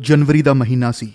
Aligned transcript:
ਜਨਵਰੀ 0.00 0.42
ਦਾ 0.42 0.54
ਮਹੀਨਾ 0.54 0.92
ਸੀ। 0.92 1.12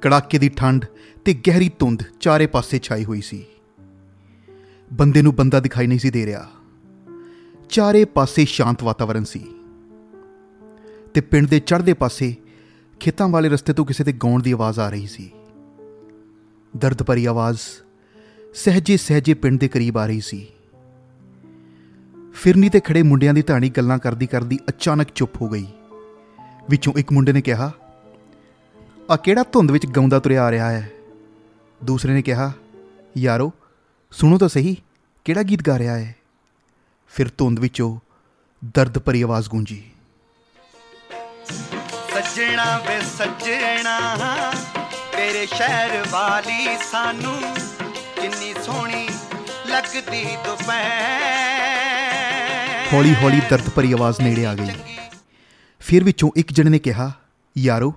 ਕੜਾਕੇ 0.00 0.38
ਦੀ 0.38 0.48
ਠੰਡ 0.48 0.84
ਤੇ 1.24 1.34
ਗਹਿਰੀ 1.34 1.70
ਧੁੰਦ 1.78 2.02
ਚਾਰੇ 2.20 2.46
ਪਾਸੇ 2.46 2.78
ਛਾਈ 2.78 3.04
ਹੋਈ 3.04 3.20
ਸੀ। 3.20 3.44
ਬੰਦੇ 4.92 5.22
ਨੂੰ 5.22 5.34
ਬੰਦਾ 5.34 5.60
ਦਿਖਾਈ 5.60 5.86
ਨਹੀਂ 5.86 5.98
ਸੀ 5.98 6.10
ਦੇ 6.10 6.26
ਰਿਹਾ। 6.26 6.50
ਚਾਰੇ 7.68 8.04
ਪਾਸੇ 8.04 8.44
ਸ਼ਾਂਤ 8.44 8.82
ਵਾਤਾਵਰਣ 8.82 9.24
ਸੀ। 9.24 9.44
ਤੇ 11.14 11.20
ਪਿੰਡ 11.20 11.48
ਦੇ 11.48 11.60
ਚੜ੍ਹਦੇ 11.60 11.92
ਪਾਸੇ 11.92 12.36
ਖੇਤਾਂ 13.00 13.28
ਵਾਲੇ 13.28 13.48
ਰਸਤੇ 13.48 13.72
ਤੋਂ 13.72 13.86
ਕਿਸੇ 13.86 14.04
ਦੇ 14.04 14.12
ਗਾਉਣ 14.12 14.42
ਦੀ 14.42 14.52
ਆਵਾਜ਼ 14.52 14.78
ਆ 14.78 14.90
ਰਹੀ 14.90 15.06
ਸੀ। 15.06 15.30
ਦਰਦ 16.76 17.02
ਭਰੀ 17.02 17.24
ਆਵਾਜ਼ 17.24 17.58
ਸਹਜੇ 18.54 18.96
ਸਹਜੇ 18.96 19.34
ਪਿੰਡ 19.34 19.60
ਦੇ 19.60 19.68
ਕਰੀਬ 19.68 19.98
ਆ 19.98 20.06
ਰਹੀ 20.06 20.20
ਸੀ। 20.20 20.46
ਫਿਰਨੀ 22.32 22.68
ਤੇ 22.68 22.80
ਖੜੇ 22.80 23.02
ਮੁੰਡਿਆਂ 23.02 23.34
ਦੀ 23.34 23.42
ਧਾਣੀ 23.42 23.70
ਗੱਲਾਂ 23.70 23.98
ਕਰਦੀ 23.98 24.26
ਕਰਦੀ 24.26 24.58
ਅਚਾਨਕ 24.68 25.06
ਚੁੱਪ 25.14 25.42
ਹੋ 25.42 25.48
ਗਈ। 25.48 25.66
ਵਿੱਚੋਂ 26.70 26.92
ਇੱਕ 26.96 27.12
ਮੁੰਡੇ 27.12 27.32
ਨੇ 27.32 27.40
ਕਿਹਾ 27.40 27.70
ਆ 29.10 29.16
ਕਿਹੜਾ 29.16 29.44
ਧੁੰਦ 29.52 29.70
ਵਿੱਚ 29.70 29.86
ਗਾਉਂਦਾ 29.86 30.18
ਤੁਰਿਆ 30.20 30.44
ਆ 30.44 30.50
ਰਿਹਾ 30.50 30.70
ਹੈ? 30.70 30.90
ਦੂਸਰੇ 31.84 32.12
ਨੇ 32.12 32.22
ਕਿਹਾ 32.22 32.52
ਯਾਰੋ 33.18 33.52
ਸੁਣੋ 34.12 34.38
ਤਾਂ 34.38 34.48
ਸਹੀ 34.48 34.76
ਕਿਹੜਾ 35.24 35.42
ਗੀਤ 35.42 35.62
ਗਾ 35.62 35.78
ਰਿਹਾ 35.78 35.98
ਹੈ? 35.98 36.14
ਫਿਰ 37.08 37.28
ਧੁੰਦ 37.38 37.58
ਵਿੱਚੋਂ 37.58 37.98
ਦਰਦ 38.74 38.98
ਭਰੀ 38.98 39.22
ਆਵਾਜ਼ 39.22 39.48
ਗੂੰਜੀ। 39.48 39.82
ਸੱਜਣਾ 42.14 42.78
ਵੇ 42.78 43.00
ਸੱਜਣਾ 43.18 43.98
ਤੇਰੇ 45.16 45.46
ਸ਼ਹਿਰ 45.46 46.04
ਵਾਲੀ 46.10 46.66
ਸਾਨੂੰ 46.90 47.36
ਕਿੰਨੀ 48.20 48.54
ਸੋਹਣੀ 48.62 49.08
ਲੱਗਦੀ 49.66 50.24
ਦੁਪਹਿਰ। 50.24 50.80
ਹੌਲੀ 52.92 53.14
ਹੌਲੀ 53.22 53.40
ਦਰਦ 53.50 53.68
ਭਰੀ 53.68 53.92
ਆਵਾਜ਼ 53.92 54.20
ਨੇੜੇ 54.20 54.46
ਆ 54.46 54.54
ਗਈ। 54.54 54.70
ਫਿਰ 55.84 56.04
ਵਿੱਚੋਂ 56.04 56.30
ਇੱਕ 56.36 56.52
ਜਣੇ 56.52 56.70
ਨੇ 56.70 56.78
ਕਿਹਾ, 56.78 57.12
ਯਾਰੋ 57.58 57.94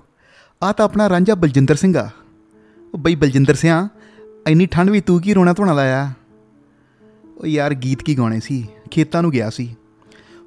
ਆ 0.64 0.72
ਤਾਂ 0.72 0.86
ਆਪਣਾ 0.86 1.10
ਰਾਂਝਾ 1.10 1.36
ਬਲਜਿੰਦਰ 1.36 1.76
ਸਿੰਘ 1.76 1.98
ਆ। 1.98 2.10
ਉਹ 2.94 3.00
ਬਈ 3.00 3.16
ਬਲਜਿੰਦਰ 3.16 3.56
ਸਿਆ, 3.56 3.90
ਇੰਨੀ 4.48 4.66
ਠੰਡ 4.66 4.90
ਵੀ 4.90 5.02
ਤੂੰ 5.02 5.22
ਕੀ 5.22 5.34
ਰੋਣਾ 5.34 5.54
ਧੋਣਾ 5.54 5.74
ਲਾਇਆ? 5.74 6.14
ਉਹ 7.38 7.48
ਯਾਰ 7.48 7.74
ਗੀਤ 7.74 8.04
ਕੀ 8.04 8.18
ਗਾਉਣੇ 8.18 8.40
ਸੀ? 8.40 8.68
ਖੇਤਾਂ 8.92 9.22
ਨੂੰ 9.22 9.32
ਗਿਆ 9.32 9.50
ਸੀ। 9.50 9.76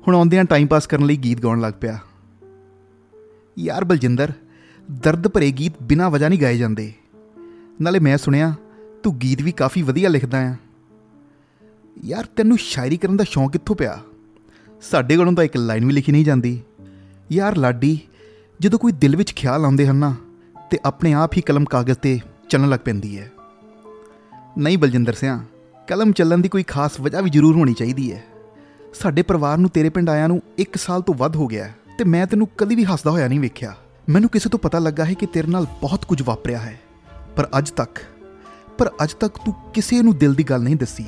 ਹੁਣ 0.09 0.15
ਆਉਂਦਿਆਂ 0.15 0.45
ਟਾਈਮ 0.45 0.67
ਪਾਸ 0.67 0.87
ਕਰਨ 0.87 1.07
ਲਈ 1.07 1.17
ਗੀਤ 1.17 1.41
ਗਾਉਣ 1.41 1.61
ਲੱਗ 1.61 1.75
ਪਿਆ। 1.81 1.99
ਯਾਰ 3.59 3.85
ਬਲਜਿੰਦਰ, 3.85 4.33
ਦਰਦ 4.91 5.29
ਭਰੇ 5.29 5.51
ਗੀਤ 5.51 5.73
ਬਿਨਾਂ 5.83 6.11
ਵਜ੍ਹਾ 6.11 6.29
ਨਹੀਂ 6.29 6.41
ਗਾਏ 6.41 6.59
ਜਾਂਦੇ। 6.59 6.93
ਨਾਲੇ 7.81 7.99
ਮੈਂ 7.99 8.19
ਸੁਣਿਆ, 8.19 8.55
ਤੂੰ 9.03 9.19
ਗੀਤ 9.19 9.43
ਵੀ 9.43 9.53
ਕਾਫੀ 9.53 9.83
ਵਧੀਆ 9.83 10.09
ਲਿਖਦਾ 10.09 10.39
ਆ। 10.39 10.55
ਯਾਰ 12.05 12.25
ਤੈਨੂੰ 12.25 12.59
ਸ਼ਾਇਰੀ 12.59 12.97
ਕਰਨ 12.97 13.17
ਦਾ 13.17 13.25
ਸ਼ੌਂਕ 13.25 13.53
ਕਿੱਥੋਂ 13.53 13.77
ਪਿਆ? 13.77 13.99
ਸਾਡੇ 14.83 15.17
ਕੋਲੋਂ 15.17 15.33
ਤਾਂ 15.33 15.45
ਇੱਕ 15.45 15.57
ਲਾਈਨ 15.57 15.85
ਵੀ 15.85 15.93
ਲਿਖੀ 15.93 16.13
ਨਹੀਂ 16.13 16.25
ਜਾਂਦੀ। 16.25 16.63
ਯਾਰ 17.33 17.57
ਲਾਡੀ, 17.57 17.99
ਜਦੋਂ 18.61 18.79
ਕੋਈ 18.79 18.93
ਦਿਲ 18.93 19.17
ਵਿੱਚ 19.17 19.35
ਖਿਆਲ 19.35 19.65
ਆਉਂਦੇ 19.65 19.87
ਹਨ 19.87 19.97
ਨਾ, 19.97 20.15
ਤੇ 20.71 20.79
ਆਪਣੇ 20.85 21.13
ਆਪ 21.13 21.37
ਹੀ 21.37 21.41
ਕਲਮ 21.41 21.65
ਕਾਗਜ਼ 21.65 21.99
ਤੇ 21.99 22.21
ਚੱਲਣ 22.49 22.69
ਲੱਗ 22.69 22.81
ਪੈਂਦੀ 22.81 23.19
ਹੈ। 23.19 23.31
ਨਹੀਂ 24.59 24.79
ਬਲਜਿੰਦਰ 24.79 25.13
ਸਿਆ, 25.13 25.41
ਕਲਮ 25.89 26.13
ਚੱਲਣ 26.13 26.39
ਦੀ 26.39 26.49
ਕੋਈ 26.49 26.63
ਖਾਸ 26.63 27.01
ਵਜ੍ਹਾ 27.01 27.21
ਵੀ 27.21 27.31
ਜ਼ਰੂਰ 27.31 27.57
ਹੋਣੀ 27.57 27.75
ਚਾਹੀਦੀ 27.75 28.13
ਹੈ। 28.13 28.25
ਸਾਡੇ 28.95 29.23
ਪਰਿਵਾਰ 29.23 29.59
ਨੂੰ 29.59 29.71
ਤੇਰੇ 29.71 29.89
ਪਿੰਡ 29.89 30.11
ਆਇਆਂ 30.11 30.29
ਨੂੰ 30.29 30.43
1 30.59 30.77
ਸਾਲ 30.77 31.03
ਤੋਂ 31.03 31.15
ਵੱਧ 31.15 31.37
ਹੋ 31.37 31.47
ਗਿਆ 31.47 31.65
ਹੈ, 31.65 31.75
ਤੇ 31.99 32.05
ਮੈਂ 32.05 32.27
ਤੈਨੂੰ 32.27 32.49
ਕਦੀ 32.59 32.75
ਵੀ 32.75 32.85
ਹੱਸਦਾ 32.85 33.11
ਹੋਇਆ 33.11 33.29
ਨਹੀਂ 33.29 33.41
ਵੇਖਿਆ। 33.41 33.75
ਮੈਨੂੰ 34.09 34.31
ਕਿਸੇ 34.31 34.49
ਤੋਂ 34.49 34.59
ਪਤਾ 34.59 34.79
ਲੱਗਾ 34.79 35.05
ਹੈ 35.05 35.13
ਕਿ 35.13 35.27
ਤੇਰੇ 35.27 35.49
ਨਾਲ 35.49 35.67
ਬਹੁਤ 35.81 36.05
ਕੁਝ 36.05 36.23
ਵਾਪਰਿਆ 36.23 36.59
ਹੈ। 36.59 36.81
ਪਰ 37.37 37.49
ਅੱਜ 37.59 37.71
ਤੱਕ, 37.71 37.99
ਪਰ 38.79 38.91
ਅੱਜ 39.03 39.13
ਤੱਕ 39.13 39.39
ਤੂੰ 39.45 39.55
ਕਿਸੇ 39.75 40.03
ਨੂੰ 40.03 40.19
ਦਿਲ 40.19 40.35
ਦੀ 40.35 40.43
ਗੱਲ 40.43 40.63
ਨਹੀਂ 40.63 40.77
ਦੱਸੀ। 40.77 41.07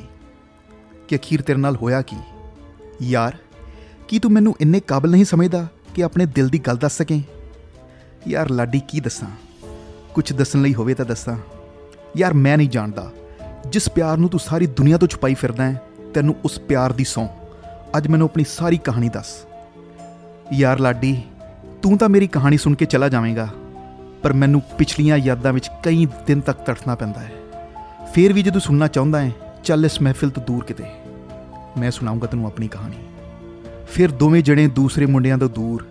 ਕਿ 1.07 1.15
ਅਖੀਰ 1.15 1.41
ਤੇਰੇ 1.41 1.59
ਨਾਲ 1.59 1.75
ਹੋਇਆ 1.75 2.01
ਕੀ? 2.01 2.17
ਯਾਰ, 3.01 3.37
ਕੀ 4.07 4.19
ਤੂੰ 4.19 4.31
ਮੈਨੂੰ 4.31 4.55
ਇੰਨੇ 4.61 4.79
ਕਾਬਲ 4.79 5.11
ਨਹੀਂ 5.11 5.25
ਸਮਝਦਾ 5.25 5.67
ਕਿ 5.95 6.03
ਆਪਣੇ 6.03 6.25
ਦਿਲ 6.25 6.49
ਦੀ 6.49 6.59
ਗੱਲ 6.59 6.77
ਦੱਸ 6.77 6.97
ਸਕੇ? 6.97 7.21
ਯਾਰ 8.27 8.49
ਲਾਡੀ 8.49 8.81
ਕੀ 8.87 8.99
ਦੱਸਾਂ? 8.99 9.29
ਕੁਝ 10.13 10.33
ਦੱਸਣ 10.33 10.61
ਲਈ 10.61 10.73
ਹੋਵੇ 10.73 10.93
ਤਾਂ 10.93 11.05
ਦੱਸਾਂ। 11.05 11.37
ਯਾਰ 12.17 12.33
ਮੈਂ 12.33 12.57
ਨਹੀਂ 12.57 12.69
ਜਾਣਦਾ। 12.69 13.11
ਜਿਸ 13.69 13.89
ਪਿਆਰ 13.89 14.17
ਨੂੰ 14.17 14.29
ਤੂੰ 14.29 14.39
ਸਾਰੀ 14.39 14.67
ਦੁਨੀਆ 14.67 14.97
ਤੋਂ 14.97 15.07
ਛੁਪਾਈ 15.07 15.33
ਫਿਰਦਾ 15.33 15.63
ਹੈ, 15.63 15.81
ਤੈਨੂੰ 16.13 16.35
ਉਸ 16.45 16.59
ਪਿਆਰ 16.59 16.93
ਦੀ 16.93 17.03
ਸੌਂ। 17.03 17.27
ਅੱਜ 17.97 18.07
ਮੈਨੂੰ 18.07 18.25
ਆਪਣੀ 18.25 18.43
ਸਾਰੀ 18.43 18.77
ਕਹਾਣੀ 18.77 19.09
ਦੱਸ। 19.09 19.27
ਯਾਰ 20.53 20.79
ਲਾਡੀ, 20.79 21.21
ਤੂੰ 21.81 21.97
ਤਾਂ 21.97 22.09
ਮੇਰੀ 22.09 22.27
ਕਹਾਣੀ 22.27 22.57
ਸੁਣ 22.57 22.75
ਕੇ 22.75 22.85
ਚਲਾ 22.85 23.09
ਜਾਵੇਂਗਾ। 23.09 23.47
ਪਰ 24.23 24.33
ਮੈਨੂੰ 24.33 24.61
ਪਿਛਲੀਆਂ 24.77 25.17
ਯਾਦਾਂ 25.17 25.53
ਵਿੱਚ 25.53 25.69
ਕਈ 25.83 26.07
ਦਿਨ 26.27 26.41
ਤੱਕ 26.41 26.59
ਤੜਫਣਾ 26.59 26.95
ਪੈਂਦਾ 26.95 27.21
ਹੈ। 27.21 27.31
ਫੇਰ 28.13 28.33
ਵੀ 28.33 28.43
ਜੇ 28.43 28.51
ਤੂੰ 28.51 28.61
ਸੁਣਨਾ 28.61 28.87
ਚਾਹੁੰਦਾ 28.87 29.21
ਹੈ, 29.21 29.31
ਚੱਲ 29.63 29.85
ਇਸ 29.85 30.01
ਮਹਿਫਿਲ 30.01 30.29
ਤੋਂ 30.29 30.43
ਦੂਰ 30.43 30.63
ਕਿਤੇ। 30.63 30.83
ਮੈਂ 31.77 31.91
ਸੁਣਾਉਂਗਾ 31.91 32.27
ਤੈਨੂੰ 32.27 32.47
ਆਪਣੀ 32.47 32.67
ਕਹਾਣੀ। 32.67 32.95
ਫਿਰ 33.91 34.11
ਦੋਵੇਂ 34.11 34.43
ਜਣੇ 34.43 34.67
ਦੂਸਰੇ 34.67 35.05
ਮੁੰਡਿਆਂ 35.05 35.37
ਤੋਂ 35.37 35.49
ਦੂਰ, 35.49 35.85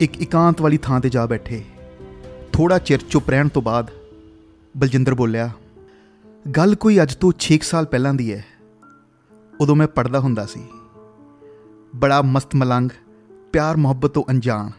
ਇੱਕ 0.00 0.20
ਇਕਾਂਤ 0.20 0.60
ਵਾਲੀ 0.60 0.78
ਥਾਂ 0.78 1.00
ਤੇ 1.00 1.08
ਜਾ 1.08 1.26
ਬੈਠੇ। 1.26 1.64
ਥੋੜਾ 2.52 2.78
ਚਿਰ 2.78 2.98
ਚੁੱਪ 3.10 3.30
ਰਹਿਣ 3.30 3.48
ਤੋਂ 3.48 3.62
ਬਾਅਦ 3.62 3.90
ਬਲਜਿੰਦਰ 4.76 5.14
ਬੋਲਿਆ, 5.14 5.50
ਗੱਲ 6.56 6.74
ਕੋਈ 6.74 7.02
ਅੱਜ 7.02 7.14
ਤੋਂ 7.14 7.32
6 7.38 7.62
ਸਾਲ 7.62 7.86
ਪਹਿਲਾਂ 7.86 8.14
ਦੀ 8.14 8.32
ਹੈ। 8.32 8.44
ਉਦੋਂ 9.60 9.76
ਮੈਂ 9.76 9.88
ਪੜਦਾ 9.88 10.20
ਹੁੰਦਾ 10.20 10.46
ਸੀ। 10.46 10.60
ਬੜਾ 11.96 12.22
ਮਸਤ 12.22 12.54
ਮਲੰਗ, 12.54 12.90
ਪਿਆਰ 13.52 13.76
ਮੁਹੱਬਤ 13.76 14.10
ਤੋਂ 14.10 14.24
ਅਣਜਾਣ। 14.30 14.70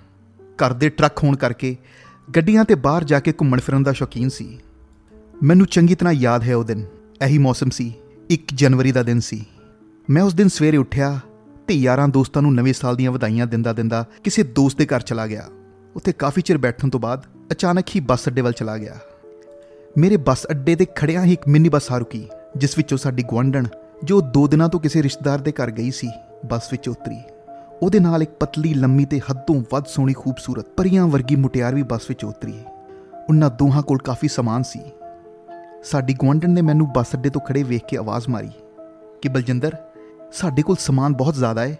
ਘਰ 0.55 0.73
ਦੇ 0.73 0.89
ਟਰੱਕ 0.89 1.23
ਹੋਣ 1.23 1.35
ਕਰਕੇ 1.35 1.75
ਗੱਡੀਆਂ 2.35 2.65
ਤੇ 2.65 2.75
ਬਾਹਰ 2.75 3.03
ਜਾ 3.03 3.19
ਕੇ 3.19 3.31
ਘੁੰਮਣ 3.31 3.59
ਫਿਰਨ 3.59 3.83
ਦਾ 3.83 3.91
ਸ਼ੌਕੀਨ 3.91 4.29
ਸੀ। 4.29 4.59
ਮੈਨੂੰ 5.43 5.67
ਚੰਗੀ 5.67 5.95
ਤਰ੍ਹਾਂ 5.95 6.13
ਯਾਦ 6.13 6.43
ਹੈ 6.43 6.55
ਉਹ 6.55 6.63
ਦਿਨ। 6.63 6.85
ਇਹੀ 7.25 7.37
ਮੌਸਮ 7.37 7.69
ਸੀ 7.69 7.93
1 8.31 8.55
ਜਨਵਰੀ 8.55 8.91
ਦਾ 8.91 9.03
ਦਿਨ 9.03 9.19
ਸੀ। 9.19 9.45
ਮੈਂ 10.09 10.23
ਉਸ 10.23 10.33
ਦਿਨ 10.33 10.47
ਸਵੇਰੇ 10.47 10.77
ਉੱਠਿਆ 10.77 11.19
ਤੇ 11.67 11.73
ਯਾਰਾਂ 11.73 12.07
ਦੋਸਤਾਂ 12.07 12.41
ਨੂੰ 12.41 12.55
ਨਵੇਂ 12.55 12.73
ਸਾਲ 12.73 12.95
ਦੀਆਂ 12.95 13.11
ਵਧਾਈਆਂ 13.11 13.47
ਦਿੰਦਾ 13.47 13.73
ਦਿੰਦਾ 13.73 14.05
ਕਿਸੇ 14.23 14.43
ਦੋਸਤ 14.43 14.77
ਦੇ 14.77 14.85
ਘਰ 14.85 14.99
ਚਲਾ 14.99 15.27
ਗਿਆ। 15.27 15.47
ਉੱਥੇ 15.95 16.11
ਕਾਫੀ 16.11 16.41
ਚਿਰ 16.41 16.57
ਬੈਠਣ 16.57 16.89
ਤੋਂ 16.89 16.99
ਬਾਅਦ 16.99 17.25
ਅਚਾਨਕ 17.51 17.85
ਹੀ 17.95 17.99
ਬੱਸ 17.99 18.27
ਅੱਡੇ 18.27 18.41
ਵੱਲ 18.41 18.51
ਚਲਾ 18.51 18.77
ਗਿਆ। 18.77 18.95
ਮੇਰੇ 19.97 20.17
ਬੱਸ 20.17 20.47
ਅੱਡੇ 20.51 20.75
ਤੇ 20.75 20.85
ਖੜਿਆਂ 20.85 21.23
ਹੀ 21.23 21.33
ਇੱਕ 21.33 21.47
ਮਿੰਨੀ 21.47 21.69
ਬੱਸ 21.69 21.91
ਆ 21.91 21.97
ਰੁਕੀ, 21.97 22.27
ਜਿਸ 22.57 22.77
ਵਿੱਚੋਂ 22.77 22.97
ਸਾਡੀ 22.97 23.23
ਗੁਆਂਢਣ, 23.23 23.67
ਜੋ 24.03 24.21
ਦੋ 24.21 24.47
ਦਿਨਾਂ 24.47 24.69
ਤੋਂ 24.69 24.79
ਕਿਸੇ 24.79 25.03
ਰਿਸ਼ਤੇਦਾਰ 25.03 25.39
ਦੇ 25.39 25.51
ਘਰ 25.51 25.71
ਗਈ 25.71 25.91
ਸੀ, 25.91 26.09
ਬੱਸ 26.45 26.67
ਵਿੱਚ 26.71 26.89
ਉਤਰੀ। 26.89 27.21
ਉਹਦੇ 27.81 27.99
ਨਾਲ 27.99 28.23
ਇੱਕ 28.23 28.31
ਪਤਲੀ 28.31 28.73
ਲੰਮੀ 28.73 29.05
ਤੇ 29.05 29.19
ਹੱਦੋਂ 29.19 29.63
ਵੱਧ 29.71 29.85
ਸੋਹਣੀ 29.85 30.13
ਖੂਬਸੂਰਤ 30.13 30.65
ਪਰੀਆਂ 30.69 31.07
ਵਰਗੀ 31.07 31.35
ਮੁਟਿਆਰ 31.35 31.75
ਵੀ 31.75 31.83
ਬੱਸ 31.83 32.01
ਵਿੱਚ 32.09 32.25
ਉਤਰੀ। 32.25 32.59
ਉਹਨਾਂ 33.29 33.49
ਦੋਹਾਂ 33.49 33.81
ਕੋਲ 33.81 33.97
ਕਾਫੀ 33.97 34.27
ਸਮਾਨ 34.27 34.63
ਸੀ। 34.63 34.81
ਸਾਡੀ 35.83 36.13
ਗੁਆਂਢਣ 36.13 36.49
ਨੇ 36.49 36.61
ਮੈਨੂੰ 36.61 36.93
ਬੱਸ 36.95 37.07
ਅੱਡੇ 37.13 37.29
ਤੋਂ 37.29 37.41
ਖੜੇ 37.41 37.63
ਵੇਖ 37.63 37.81
ਕੇ 37.87 37.97
ਆਵਾਜ਼ 37.97 38.29
ਮਾਰੀ 38.29 38.51
ਕਿ, 39.21 39.29
ਬਲਜਿੰਦਰ 39.29 39.77
ਸਾਡੇ 40.33 40.61
ਕੋਲ 40.61 40.75
ਸਮਾਨ 40.75 41.13
ਬਹੁਤ 41.13 41.35
ਜ਼ਿਆਦਾ 41.35 41.61
ਹੈ 41.61 41.79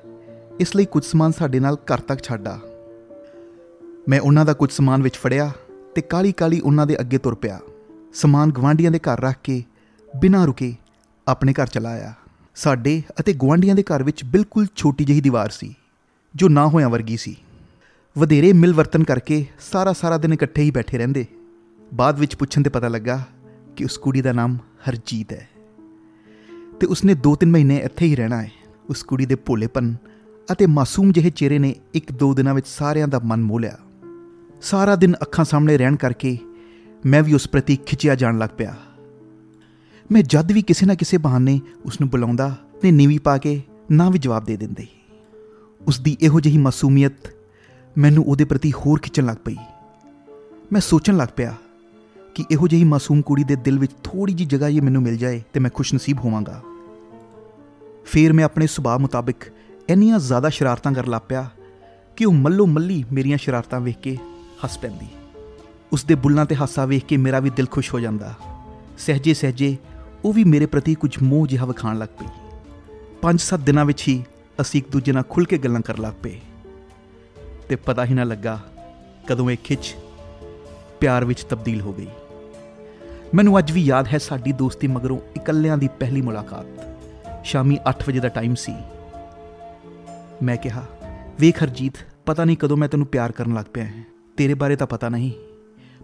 ਇਸ 0.60 0.76
ਲਈ 0.76 0.86
ਕੁਝ 0.86 1.04
ਸਮਾਨ 1.06 1.32
ਸਾਡੇ 1.32 1.60
ਨਾਲ 1.60 1.78
ਘਰ 1.84 2.00
ਤੱਕ 2.00 2.24
ਛੱਡ 2.24 2.48
ਆ। 2.48 2.60
ਮੈਂ 4.10 4.20
ਉਹਨਾਂ 4.20 4.46
ਦਾ 4.46 4.54
ਕੁਝ 4.54 4.72
ਸਮਾਨ 4.72 5.04
ਵਿੱਚ 5.04 5.16
ਫੜਿਆ 5.16 5.52
ਤੇ 5.96 6.02
ਕਾਲੀ 6.02 6.32
ਕਾਲੀ 6.32 6.60
ਉਹਨਾਂ 6.60 6.86
ਦੇ 6.88 7.00
ਅੱਗੇ 7.00 7.18
ਤੁਰ 7.18 7.36
ਪਿਆ। 7.36 7.60
ਸਮਾਨ 8.14 8.52
ਗਵਾਂਡੀਆਂ 8.52 8.92
ਦੇ 8.92 9.00
ਘਰ 9.00 9.22
ਰੱਖ 9.22 9.36
ਕੇ, 9.44 9.64
ਬਿਨਾਂ 10.14 10.46
ਰੁਕੇ, 10.48 10.76
ਆਪਣੇ 11.28 11.54
ਘਰ 11.54 11.68
ਚਲਾ 11.68 11.90
ਆਇਆ 11.90 12.14
ਸਾਡੇ 12.56 13.02
ਅਤੇ 13.20 13.34
ਗਵਾਂਡੀਆਂ 13.34 13.76
ਦੇ 13.76 13.84
ਘਰ 13.84 14.04
ਵਿੱਚ 14.04 14.24
ਬਿਲਕੁਲ 14.24 14.68
ਛੋਟੀ 14.76 15.06
ਜਿਹੀ 15.06 15.22
ਦੀਵਾਰ 15.22 15.50
ਸੀ, 15.50 15.74
ਜੋ 16.36 16.50
ਨਾ 16.50 16.68
ਹੋਇਆਂ 16.68 16.90
ਵਰਗੀ 16.90 17.18
ਸੀ। 17.18 17.36
ਵਧੇਰੇ 18.16 18.54
ਮਿਲ 18.54 18.74
ਵਰਤਨ 18.74 19.04
ਕਰਕੇ 19.04 19.46
ਸਾਰਾ 19.72 19.94
ਸਾਰਾ 19.94 20.18
ਦਿਨ 20.18 20.34
ਇਕੱਠੇ 20.34 20.62
ਹੀ 20.62 20.72
ਬੈਠੇ 20.72 20.98
ਰਹਿੰਦੇ। 20.98 21.26
ਬਾਅਦ 21.94 22.20
ਵਿੱਚ 22.20 22.36
ਪੁੱਛਣ 22.36 22.64
ਤੇ 22.64 22.70
ਪਤਾ 22.70 22.88
ਲੱਗਾ 22.88 23.22
ਕਿ 23.76 23.86
ਉਸ 23.86 23.98
ਕੁੜੀ 23.98 24.22
ਦਾ 24.22 24.32
ਨਾਮ 24.32 24.58
ਹਰਜੀਤ 24.90 25.34
ਹੈ। 25.34 25.48
ਤੇ 26.84 26.88
ਉਸਨੇ 26.88 27.14
2-3 27.14 27.52
ਮਹੀਨੇ 27.52 27.78
ਇੱਥੇ 27.78 28.06
ਹੀ 28.06 28.16
ਰਹਿਣਾ 28.16 28.42
ਹੈ। 28.42 28.52
ਉਸ 28.90 29.04
ਕੁੜੀ 29.04 29.26
ਦੇ 29.26 29.36
ਭੋਲੇਪਨ 29.36 29.96
ਅਤੇ 30.52 30.66
ਮਾਸੂਮ 30.66 31.12
ਜਿਹੇ 31.12 31.30
ਚਿਹਰੇ 31.30 31.60
ਨੇ 31.60 31.76
ਇੱਕ 31.94 32.12
ਦੋ 32.12 32.34
ਦਿਨਾਂ 32.34 32.54
ਵਿੱਚ 32.54 32.68
ਸਾਰਿਆਂ 32.68 33.08
ਦਾ 33.08 33.20
ਮਨ 33.20 33.42
ਮੋਹ 33.42 33.60
ਲਿਆ। 33.60 33.78
ਸਾਰਾ 34.62 34.96
ਦਿਨ 34.96 35.16
ਅੱਖਾਂ 35.22 35.46
ਸਾਹਮਣੇ 35.46 35.78
ਰਹਿਣ 35.78 35.96
ਕਰਕੇ 35.96 36.38
ਮੈਂ 37.06 37.24
ਵੀ 37.24 37.34
ਉਸ 37.34 37.48
ਪ੍ਰਤੀ 37.48 37.76
ਖਿੱਚਿਆ 37.76 38.16
ਜਾਣ 38.16 38.38
ਲੱਗ 38.38 38.50
ਪਿਆ। 38.58 38.76
ਮੈਂ 40.12 40.24
ਜਦ 40.24 40.52
ਵੀ 40.52 40.62
ਕਿਸੇ 40.62 40.86
ਨਾ 40.86 40.96
ਕਿਸੇ 40.96 41.18
ਬਹਾਨੇ 41.18 41.62
ਉਸ 41.86 42.02
ਨੂੰ 42.02 42.10
ਬੁਲਾਉਂਦਾ 42.10 42.56
ਤੇ 42.82 42.92
ਨੀਵੀਂ 42.92 43.20
ਪਾ 43.20 43.38
ਕੇ 43.38 43.62
ਨਾ 43.92 44.10
ਵੀ 44.10 44.20
ਜਵਾਬ 44.20 44.44
ਦੇ 44.44 44.58
ਦਿੰਦੀ। 44.58 44.88
ਉਸ 45.88 46.00
ਦੀ 46.00 46.18
ਇਹੋ 46.22 46.40
ਜਿਹੀ 46.40 46.58
ਮਾਸੂਮੀਅਤ 46.58 47.14
ਮੈਨੂੰ 47.98 48.24
ਉਹਦੇ 48.28 48.46
ਪ੍ਰਤੀ 48.46 48.72
ਹੋਰ 48.72 49.00
ਖਿੱਚਣ 49.00 49.26
ਲੱਗ 49.26 49.38
ਪਈ। 49.46 49.56
ਮੈਂ 50.72 50.82
ਸੋਚਣ 50.82 51.18
ਲੱਗ 51.18 51.30
ਪਿਆ 51.36 51.56
ਕਿ 52.36 52.44
ਇਹੋ 52.52 52.68
ਜਿਹੀ 52.68 52.84
ਮਾਸੂਮ 52.84 53.22
ਕੁੜੀ 53.22 53.44
ਦੇ 53.44 53.56
ਦਿਲ 53.56 53.80
ਵਿੱਚ 53.80 53.92
ਥੋੜੀ 54.04 54.34
ਜੀ 54.34 54.46
ਜਗ੍ਹਾ 54.46 54.68
ਇਹ 54.68 54.82
ਮੈਨੂੰ 54.82 55.02
ਮਿਲ 55.02 55.18
ਜਾਏ 55.18 55.44
ਤੇ 55.54 55.60
ਮੈਂ 55.60 55.72
ਖੁਸ਼ਨਸੀਬ 55.74 56.20
ਹੋਵਾਂਗਾ। 56.20 56.62
ਫਿਰ 58.14 58.34
ਮੈਂ 58.34 58.46
ਆਪਣੇ 58.46 58.68
ਸੁਭਾਅ 58.68 58.98
ਮੁਤਾਬਿਕ 58.98 59.44
ਇੰਨੀਆਂ 59.90 60.20
ਜ਼ਿਆਦਾ 60.20 60.50
ਸ਼ਰਾਰਤਾਂ 60.50 60.92
ਕਰਨ 60.92 61.10
ਲੱਗ 61.10 61.22
ਪਿਆ 61.30 61.50
ਕਿ 62.18 62.26
ਉਹ 62.26 62.34
ਮੱਲੋ 62.34 62.66
ਮੱਲੀ 62.66 63.06
ਮੇਰੀਆਂ 63.12 63.38
ਸ਼ਰਾਰਤਾਂ 63.38 63.80
ਵੇਖ 63.80 63.98
ਕੇ 63.98 64.18
ਹੱਸ 64.64 64.78
ਪੈਂਦੀ। 64.78 65.08
ਉਸ 65.94 66.04
ਦੇ 66.04 66.16
ਬੁੱਲਾਂ 66.16 66.46
ਤੇ 66.46 66.56
ਹਾਸਾ 66.56 66.86
ਵੇਖ 66.86 67.06
ਕੇ 67.06 67.18
ਮੇਰਾ 67.18 67.40
ਵੀ 67.40 67.50
ਦਿਲ 67.50 67.68
ਖੁਸ਼ 67.68 67.94
ਹੋ 67.94 68.00
ਜਾਂਦਾ। 68.00 68.34
ਸਹਜੇ 68.98 69.34
ਸਹਜੇ 69.34 69.78
ਉਹ 70.26 70.34
ਵੀ 70.34 70.44
ਮੇਰੇ 70.44 70.66
ਪ੍ਰਤੀ 70.66 70.96
ਕੁਝ 70.96 71.18
ਮੋਹ 71.24 71.48
ਜਿਹਾ 71.48 71.66
ਵਿਖਾਣ 71.66 71.98
ਲੱਗ 71.98 72.10
ਪਈ। 72.10 72.26
ਪੰਜ 73.22 73.42
ਸੱਤ 73.42 73.60
ਦਿਨਾਂ 73.60 73.86
ਵਿੱਚ 73.86 74.08
ਹੀ 74.08 74.24
ਅਸੀਂ 74.62 74.82
ਇੱਕ 74.82 74.92
ਦੂਜੇ 74.92 75.12
ਨਾਲ 75.12 75.24
ਖੁੱਲ 75.30 75.46
ਕੇ 75.46 75.58
ਗੱਲਾਂ 75.58 75.82
ਕਰਨ 75.82 76.02
ਲੱਗ 76.02 76.14
ਪਏ। 76.24 76.40
ਤੇ 77.70 77.76
ਪਤਾ 77.76 78.06
ਹੀ 78.06 78.14
ਨਾ 78.14 78.24
ਲੱਗਾ 78.24 78.60
ਕਦੋਂ 79.28 79.52
ਇਹ 79.52 79.58
ਖਿੱਚ 79.64 79.96
ਪਿਆਰ 81.00 81.26
ਵਿੱਚ 81.26 81.44
ਤਬਦੀਲ 81.44 81.82
ਹੋ 81.82 81.94
ਗਈ। 81.94 82.08
ਮੈਨੂੰ 83.36 83.60
ਅੱਜ 83.60 83.72
ਵੀ 83.72 83.82
ਯਾਦ 83.82 84.08
ਹੈ 84.08 84.18
ਸਾਡੀ 84.18 84.52
ਦੋਸਤੀ 84.52 84.88
ਮਗਰੋਂ 84.88 85.20
ਇਕੱਲਿਆਂ 85.36 85.78
ਦੀ 85.78 85.88
ਪਹਿਲੀ 86.00 86.22
ਮੁਲਾਕਾਤ। 86.22 86.93
ਸ਼ਾਮੀ 87.44 87.78
8 87.90 88.04
ਵਜੇ 88.08 88.20
ਦਾ 88.20 88.30
ਟਾਈਮ 88.30 88.56
ਸੀ। 88.56 88.76
ਮੈਂ 90.44 90.56
ਕਿਹਾ, 90.58 90.86
ਵੇਖ 91.40 91.64
ਹਰਜੀਤ, 91.64 91.98
ਪਤਾ 92.26 92.46
ਨਹੀਂ 92.46 92.58
ਕਦੋਂ 92.58 92.78
ਮੈਂ 92.78 92.88
ਤੈਨੂੰ 92.90 93.08
ਪਿਆਰ 93.08 93.32
ਕਰਨ 93.32 93.54
ਲੱਗ 93.54 93.66
ਪਿਆ 93.74 93.86
ਹਾਂ। 93.86 94.04
ਤੇਰੇ 94.38 94.54
ਬਾਰੇ 94.54 94.76
ਤਾਂ 94.76 94.88
ਪਤਾ 94.88 95.10
ਨਹੀਂ, 95.10 95.32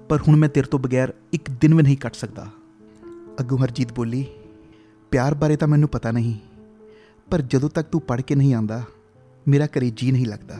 ਪਰ 0.09 0.19
ਹੁਣ 0.21 0.35
ਮੈਂ 0.35 0.49
ਤੇਰੇ 0.49 0.67
ਤੋਂ 0.67 0.79
ਬਗੈਰ 0.79 1.13
ਇੱਕ 1.33 1.49
ਦਿਨ 1.51 1.73
ਵੀ 1.73 1.83
ਨਹੀਂ 1.83 1.97
ਕੱਟ 1.97 2.15
ਸਕਦਾ। 2.15 2.47
ਅੱਗੋਂ 3.39 3.57
ਹਰਜੀਤ 3.57 3.93
ਬੋਲੀ, 3.93 4.25
ਪਿਆਰ 5.11 5.33
ਬਾਰੇ 5.33 5.55
ਤਾਂ 5.55 5.67
ਮੈਨੂੰ 5.67 5.89
ਪਤਾ 5.89 6.11
ਨਹੀਂ, 6.11 6.35
ਪਰ 7.31 7.41
ਜਦੋਂ 7.41 7.69
ਤੱਕ 7.69 7.89
ਤੂੰ 7.89 8.01
ਪੜ੍ਹ 8.01 8.21
ਕੇ 8.21 8.35
ਨਹੀਂ 8.35 8.53
ਆਂਦਾ 8.55 8.81
ਮੇਰਾ 9.47 9.65
ਘਰੇ 9.65 9.89
ਜੀ 9.89 10.11
ਨਹੀਂ 10.11 10.25
ਲੱਗਦਾ। 10.25 10.57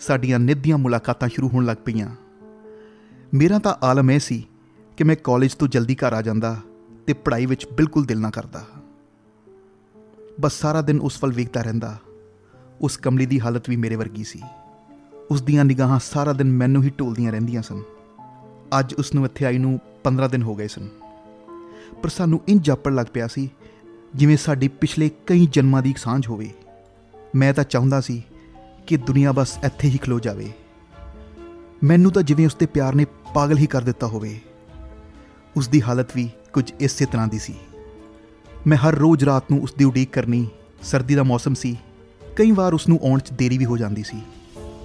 ਸਾਡੀਆਂ 0.00 0.38
ਨਿੱਧ 0.38 0.60
ਦੀਆਂ 0.60 0.78
ਮੁਲਾਕਾਤਾਂ 0.78 1.28
ਸ਼ੁਰੂ 1.28 1.48
ਹੋਣ 1.48 1.64
ਲੱਗ 1.64 1.76
ਪਈਆਂ। 1.76 2.08
ਮੇਰਾ 3.34 3.58
ਤਾਂ 3.58 3.74
ਆਲਮ 3.82 4.10
ਇਹ 4.10 4.18
ਸੀ 4.18 4.44
ਕਿ 4.96 5.04
ਮੈਂ 5.04 5.16
ਕਾਲਜ 5.24 5.54
ਤੋਂ 5.54 5.68
ਜਲਦੀ 5.68 5.94
ਘਰ 5.94 6.12
ਆ 6.12 6.22
ਜਾਂਦਾ 6.22 6.56
ਤੇ 7.06 7.12
ਪੜ੍ਹਾਈ 7.12 7.46
ਵਿੱਚ 7.46 7.66
ਬਿਲਕੁਲ 7.72 8.04
ਦਿਲ 8.04 8.20
ਨਾ 8.20 8.30
ਕਰਦਾ। 8.30 8.64
ਬਸ 10.40 10.52
ਸਾਰਾ 10.52 10.82
ਦਿਨ 10.82 11.00
ਉਸ 11.00 11.22
ਵੱਲ 11.22 11.32
ਵੇਖਦਾ 11.32 11.62
ਰਹਿੰਦਾ। 11.62 11.98
ਉਸ 12.80 12.96
ਕਮਲੀ 12.96 13.26
ਦੀ 13.26 13.40
ਹਾਲਤ 13.40 13.68
ਵੀ 13.68 13.76
ਮੇਰੇ 13.76 13.96
ਵਰਗੀ 13.96 14.24
ਸੀ। 14.24 14.42
ਉਸ 15.30 15.42
ਦੀਆਂ 15.42 15.64
ਨਿਗਾਹਾਂ 15.64 15.98
ਸਾਰਾ 16.04 16.32
ਦਿਨ 16.32 16.52
ਮੈਨੂੰ 16.52 16.82
ਹੀ 16.82 16.90
ਢੋਲਦੀਆਂ 16.90 17.32
ਰਹਿੰਦੀਆਂ 17.32 17.62
ਸਨ। 17.62 17.82
ਅੱਜ 18.78 18.94
ਉਸ 18.94 19.14
ਨੂੰ 19.14 19.24
ਇੱਥੇ 19.24 19.44
ਆਈ 19.44 19.58
ਨੂੰ 19.58 19.80
15 20.04 20.28
ਦਿਨ 20.28 20.42
ਹੋ 20.42 20.54
ਗਏ 20.54 20.68
ਸਨ। 20.68 20.88
ਪਰ 22.02 22.08
ਸਾਨੂੰ 22.08 22.40
ਇੰਜ 22.48 22.66
ਜਾਪਣ 22.66 22.94
ਲੱਗ 22.94 23.06
ਪਿਆ 23.12 23.26
ਸੀ, 23.26 23.50
ਜਿਵੇਂ 24.14 24.36
ਸਾਡੀ 24.36 24.68
ਪਿਛਲੇ 24.68 25.10
ਕਈ 25.26 25.48
ਜਨਮਾਂ 25.52 25.82
ਦੀ 25.82 25.94
ਸਾਂਝ 25.96 26.28
ਹੋਵੇ। 26.28 26.52
ਮੈਂ 27.36 27.54
ਤਾਂ 27.54 27.64
ਚਾਹੁੰਦਾ 27.64 28.00
ਸੀ 28.00 28.22
ਕਿ 28.86 28.96
ਦੁਨੀਆ 28.96 29.32
ਬਸ 29.32 29.58
ਇੱਥੇ 29.64 29.88
ਹੀ 29.88 29.98
ਖਲੋ 29.98 30.20
ਜਾਵੇ। 30.20 30.52
ਮੈਨੂੰ 31.84 32.12
ਤਾਂ 32.12 32.22
ਜਿਵੇਂ 32.22 32.46
ਉਸਦੇ 32.46 32.66
ਪਿਆਰ 32.66 32.94
ਨੇ 32.94 33.06
ਪਾਗਲ 33.34 33.58
ਹੀ 33.58 33.66
ਕਰ 33.66 33.82
ਦਿੱਤਾ 33.82 34.06
ਹੋਵੇ। 34.06 34.40
ਉਸ 35.56 35.68
ਦੀ 35.68 35.82
ਹਾਲਤ 35.82 36.16
ਵੀ 36.16 36.30
ਕੁਝ 36.52 36.72
ਇਸੇ 36.80 37.06
ਤਰ੍ਹਾਂ 37.06 37.28
ਦੀ 37.28 37.38
ਸੀ। 37.38 37.54
ਮੈਂ 38.66 38.76
ਹਰ 38.78 38.94
ਰੋਜ਼ 38.94 39.24
ਰਾਤ 39.24 39.44
ਨੂੰ 39.50 39.62
ਉਸ 39.62 39.72
ਦੀ 39.74 39.84
ਉਡੀਕ 39.84 40.10
ਕਰਨੀ, 40.12 40.46
ਸਰਦੀ 40.82 41.14
ਦਾ 41.14 41.22
ਮੌਸਮ 41.22 41.54
ਸੀ। 41.54 41.76
ਕਈ 42.36 42.50
ਵਾਰ 42.50 42.74
ਉਸ 42.74 42.88
ਨੂੰ 42.88 42.98
ਆਉਣ 43.02 43.18
'ਚ 43.18 43.32
ਦੇਰੀ 43.32 43.58
ਵੀ 43.58 43.64
ਹੋ 43.64 43.76
ਜਾਂਦੀ 43.76 44.02
ਸੀ, 44.02 44.20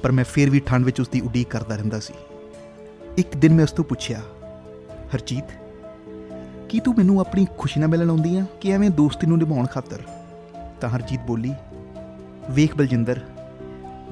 ਪਰ 0.04 0.12
ਮੈਂ 0.12 0.24
ਫਿਰ 0.24 0.50
ਵੀ 0.50 0.60
ਠੰਡ 0.60 0.86
ਵਿੱਚ 0.86 1.00
ਉਸ 1.02 1.10
ਦੀ 1.10 1.20
ਉਡੀਕ 1.22 1.48
ਕਰਦਾ 1.48 1.76
ਰਹਿੰਦਾ 1.76 2.00
ਸੀ। 2.00 2.14
ਇੱਕ 3.18 3.36
ਦਿਨ 3.38 3.54
ਮੈਂ 3.54 3.64
ਉਸ 3.64 3.72
ਤੋਂ 3.72 3.84
ਪੁੱਛਿਆ, 3.86 4.22
ਹਰਜੀਤ, 5.16 5.52
ਕੀ 6.70 6.80
ਤੂੰ 6.80 6.94
ਮੈਨੂੰ 6.98 7.20
ਆਪਣੀ 7.20 7.46
ਖੁਸ਼ੀ 7.58 7.80
ਨਾਲ 7.80 7.90
ਮਿਲਣ 7.90 8.10
ਆਉਂਦੀ 8.10 8.36
ਆ 8.38 8.46
ਕਿ 8.62 8.72
ਐਵੇਂ 8.72 8.90
ਦੋਸਤੀ 8.90 9.28
ਨੂੰ 9.28 9.38
ਨਿਭਾਉਣ 9.38 9.66
ਖਾਤਰ? 9.66 10.02
ਤਾਂ 10.82 10.90
ਹਰਜੀਤ 10.90 11.22
ਬੋਲੀ, 11.22 11.54
ਵੇਖ 12.50 12.76
ਬਲਜਿੰਦਰ, 12.76 13.20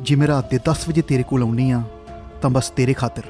ਜੇ 0.01 0.15
ਮੈਂ 0.15 0.27
ਰਾਤ 0.27 0.49
ਦੇ 0.51 0.59
10 0.65 0.87
ਵਜੇ 0.89 1.01
ਤੇਰੇ 1.01 1.23
ਕੋਲ 1.23 1.43
ਆਉਣੀ 1.43 1.69
ਆ, 1.71 1.81
ਤਾਂ 2.41 2.49
ਬਸ 2.49 2.69
ਤੇਰੇ 2.69 2.93
ਖਾਤਰ, 2.93 3.23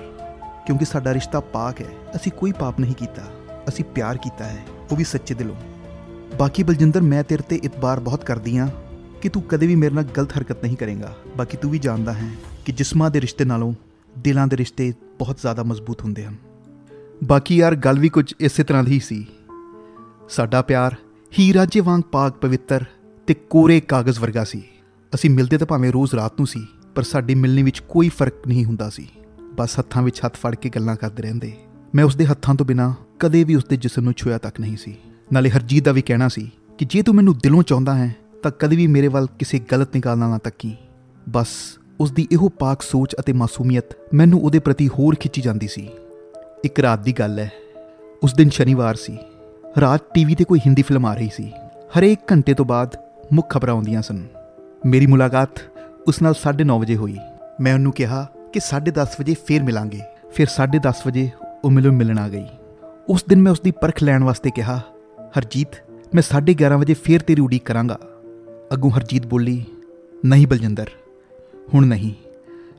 ਕਿਉਂਕਿ 0.66 0.86
ਸਾਡਾ 0.86 1.14
ਰਿਸ਼ਤਾ 1.14 1.40
ਪਾਕ 1.54 1.82
ਹੈ। 1.82 1.88
ਅਸੀਂ 2.16 2.32
ਕੋਈ 2.32 2.52
ਪਾਪ 2.52 2.80
ਨਹੀਂ 2.80 2.96
ਕੀਤਾ, 2.96 3.22
ਅਸੀਂ 3.68 3.86
ਪਿਆਰ 3.86 4.18
ਕੀਤਾ 4.18 4.46
ਹੈ, 4.46 4.60
ਉਹ 4.92 4.98
ਵੀ 4.98 5.04
ਸੱਚੇ 5.04 5.36
ਦਿਲੋਂ। 5.36 5.56
ਬਾਕੀ 6.40 6.64
ਬਲਜਿੰਦਰ, 6.64 7.02
ਮੈਂ 7.02 7.24
ਤੇਰੇ 7.24 7.44
ਤੇ 7.50 7.56
ਇਤਬਾਰ 7.56 8.00
ਬਹੁਤ 8.00 8.24
ਕਰਦੀ 8.24 8.58
ਆ 8.58 8.70
ਕਿ 9.22 9.30
ਤੂੰ 9.30 9.44
ਕਦੇ 9.44 9.68
ਵੀ 9.68 9.76
ਮੇਰੇ 9.76 9.96
ਨਾਲ 9.96 10.04
ਗਲਤ 10.04 10.38
ਹਰਕਤ 10.38 10.64
ਨਹੀਂ 10.64 10.78
ਕਰੇਗਾ। 10.78 11.16
ਬਾਕੀ 11.38 11.58
ਤੂੰ 11.58 11.72
ਵੀ 11.72 11.80
ਜਾਣਦਾ 11.80 12.14
ਹੈ 12.14 12.30
ਕਿ 12.66 12.72
ਜਿਸਮਾਂ 12.72 13.12
ਦੇ 13.12 13.22
ਰਿਸ਼ਤੇ 13.22 13.46
ਨਾਲੋਂ 13.46 13.74
ਦਿਲਾਂ 14.18 14.48
ਦੇ 14.48 14.58
ਰਿਸ਼ਤੇ 14.58 14.94
ਬਹੁਤ 15.20 15.38
ਜ਼ਿਆਦਾ 15.38 15.64
ਮਜ਼ਬੂਤ 15.64 16.02
ਹੁੰਦੇ 16.02 16.26
ਹਨ। 16.26 16.36
ਬਾਕੀ 17.24 17.56
ਯਾਰ, 17.56 17.76
ਗੱਲ 17.76 18.00
ਵੀ 18.00 18.10
ਕੁਝ 18.10 18.34
ਇਸੇ 18.40 18.64
ਤਰ੍ਹਾਂ 18.64 18.84
ਦੀ 18.84 18.92
ਹੀ 18.92 19.00
ਸੀ। 19.00 19.28
ਸਾਡਾ 20.30 20.62
ਪਿਆਰ 20.62 20.96
ਹੀਰਾ 21.40 21.66
ਜੇ 21.66 21.80
ਵਾਂਗ 21.80 22.02
ਪਾਕ 22.02 22.34
ਪਵਿੱਤਰ 22.34 22.86
ਤੇ 23.28 23.34
ਕੋਰੇ 23.34 23.80
ਕਾਗਜ਼ 23.80 24.20
ਵਰਗਾ 24.20 24.44
ਸੀ। 24.44 24.64
ਅਸੀਂ 25.16 25.30
ਮਿਲਦੇ 25.30 25.58
ਤਾਂ 25.58 25.68
ਭਾਵੇਂ 25.68 25.92
ਰੋਜ਼ 25.92 26.16
ਰਾਤ 26.16 26.34
ਨੂੰ 26.40 26.48
ਸੀ, 26.48 26.68
ਪਰ 26.96 27.04
ਸਾਡੀ 27.04 27.36
ਮਿਲਣੀ 27.36 27.64
ਵਿੱਚ 27.64 27.80
ਕੋਈ 27.80 28.10
ਫ਼ਰਕ 28.10 28.48
ਨਹੀਂ 28.48 28.66
ਹੁੰਦਾ 28.66 28.90
ਸੀ। 28.90 29.08
ਬਸ 29.56 29.80
ਹੱਥਾਂ 29.80 30.04
ਵਿੱਚ 30.04 30.22
ਹੱਥ 30.26 30.36
ਫੜ 30.36 30.56
ਕੇ 30.56 30.70
ਗੱਲਾਂ 30.70 30.96
ਕਰਦੇ 30.96 31.24
ਰਹਿੰਦੇ। 31.24 31.54
ਮੈਂ 31.96 32.04
ਉਸਦੇ 32.04 32.26
ਹੱਥਾਂ 32.26 32.56
ਤੋਂ 32.56 32.66
ਬਿਨਾ 32.66 32.94
ਕਦੇ 33.20 33.44
ਵੀ 33.44 33.56
ਉਸਦੇ 33.56 33.78
ਜਿਸਮ 33.78 34.02
ਨੂੰ 34.02 34.14
ਛੂਇਆ 34.14 34.38
ਤੱਕ 34.38 34.60
ਨਹੀਂ 34.60 34.78
ਸੀ। 34.78 34.98
ਨਾਲੇ 35.34 35.50
ਹਰਜੀਤ 35.50 35.86
ਦਾ 35.86 35.92
ਵੀ 35.92 36.02
ਕਹਿਣਾ 36.02 36.28
ਸੀ 36.28 36.52
ਕਿ 36.78 36.86
ਜੇ 36.86 37.02
ਤੂੰ 37.02 37.16
ਮੈਨੂੰ 37.16 37.38
ਦਿਲੋਂ 37.38 37.64
ਚਾਹੁੰਦਾ 37.64 37.96
ਹੈ, 37.96 38.16
ਤਾਂ 38.44 38.52
ਕਦੇ 38.60 38.76
ਵੀ 38.76 38.88
ਮੇਰੇ 38.88 39.08
ਵੱਲ 39.08 39.28
ਕਿਸੇ 39.40 39.60
ਗਲਤ 39.60 39.96
ਨਿਗਾਹ 39.96 40.16
ਨਾਲ 40.16 40.30
ਨਾ 40.30 40.38
ਤੱਕੀ। 40.38 40.76
ਬਸ 41.30 41.48
ਉਸ 42.00 42.12
ਦੀ 42.12 42.28
ਇਹੋ 42.32 42.50
ਪਾਕ 42.50 42.82
ਸੋਚ 42.82 43.16
ਅਤੇ 43.20 43.34
ਮਾਸੂਮੀਅਤ 43.34 43.96
ਮੈਨੂੰ 44.14 44.42
ਉਹਦੇ 44.42 44.60
ਪ੍ਰਤੀ 44.60 44.88
ਹੋਰ 44.88 45.16
ਖਿੱਚੀ 45.16 45.42
ਜਾਂਦੀ 45.42 45.68
ਸੀ। 45.68 45.90
ਇੱਕ 46.64 46.80
ਰਾਤ 46.80 47.00
ਦੀ 47.00 47.14
ਗੱਲ 47.14 47.40
ਹੈ, 47.40 47.52
ਉਸ 48.24 48.34
ਦਿਨ 48.34 48.50
ਸ਼ਨੀਵਾਰ 48.50 48.96
ਸੀ। 48.96 49.18
ਰਾਤ 49.82 50.02
ਟੀਵੀ 50.14 50.36
ਤੇ 50.36 50.44
ਕੋਈ 50.44 50.60
ਹਿੰਦੀ 50.60 50.82
ਫਿਲਮ 50.82 51.06
ਆ 51.06 51.16
ਰਹੀ 51.16 51.30
ਸੀ। 51.34 51.52
ਹਰੇਕ 52.00 52.20
ਘੰਟੇ 52.32 52.54
ਤੋਂ 52.54 52.66
ਬਾਅਦ 52.66 52.96
ਮੁੱਖ 53.34 53.50
ਖਬਰਾਂ 53.50 53.74
ਆਉਂਦੀਆਂ 53.74 54.02
ਸਨ। 54.02 54.28
ਮੇਰੀ 54.86 55.06
ਮੁਲਾਕਾਤ 55.06 55.62
ਉਸ 56.08 56.22
ਨਾਲ 56.22 56.34
9:30 56.34 56.80
ਵਜੇ 56.80 56.96
ਹੋਈ। 56.96 57.18
ਮੈਂ 57.62 57.74
ਉਹਨੂੰ 57.74 57.92
ਕਿਹਾ 57.92 58.28
ਕਿ 58.54 58.60
10:30 58.60 59.20
ਵਜੇ 59.20 59.36
ਫੇਰ 59.48 59.64
ਮਿਲਾਂਗੇ। 59.64 60.02
ਫਿਰ 60.34 60.48
10:30 60.48 61.08
ਵਜੇ 61.08 61.30
ਉਹ 61.64 61.72
ਮੈਨੂੰ 61.72 61.94
ਮਿਲਣ 61.94 62.20
ਆ 62.20 62.30
ਗਈ। 62.30 62.48
ਉਸ 63.10 63.24
ਦਿਨ 63.30 63.42
ਮੈਂ 63.42 63.52
ਉਸ 63.52 63.62
ਦੀ 63.62 63.72
ਪਰਖ 63.72 64.04
ਲੈਣ 64.04 64.24
ਵਾਸਤੇ 64.24 64.50
ਕਿਹਾ 64.56 64.82
ਹਰਜੀਤ, 65.38 65.68
ਮੈਂ 66.16 66.22
11:30 66.24 66.78
ਵਜੇ 66.78 66.94
ਫੇਰ 66.94 67.22
ਤੇਰੀ 67.22 67.42
ਉਡੀਕ 67.42 67.64
ਕਰਾਂਗਾ। 67.66 67.98
ਅੱਗੋਂ 68.74 68.90
ਹਰਜੀਤ 68.92 69.26
ਬੋਲੀ, 69.28 69.64
ਨਹੀਂ 70.26 70.48
ਬਲਜਿੰਦਰ, 70.48 70.90
ਹੁਣ 71.74 71.86
ਨਹੀਂ। 71.86 72.14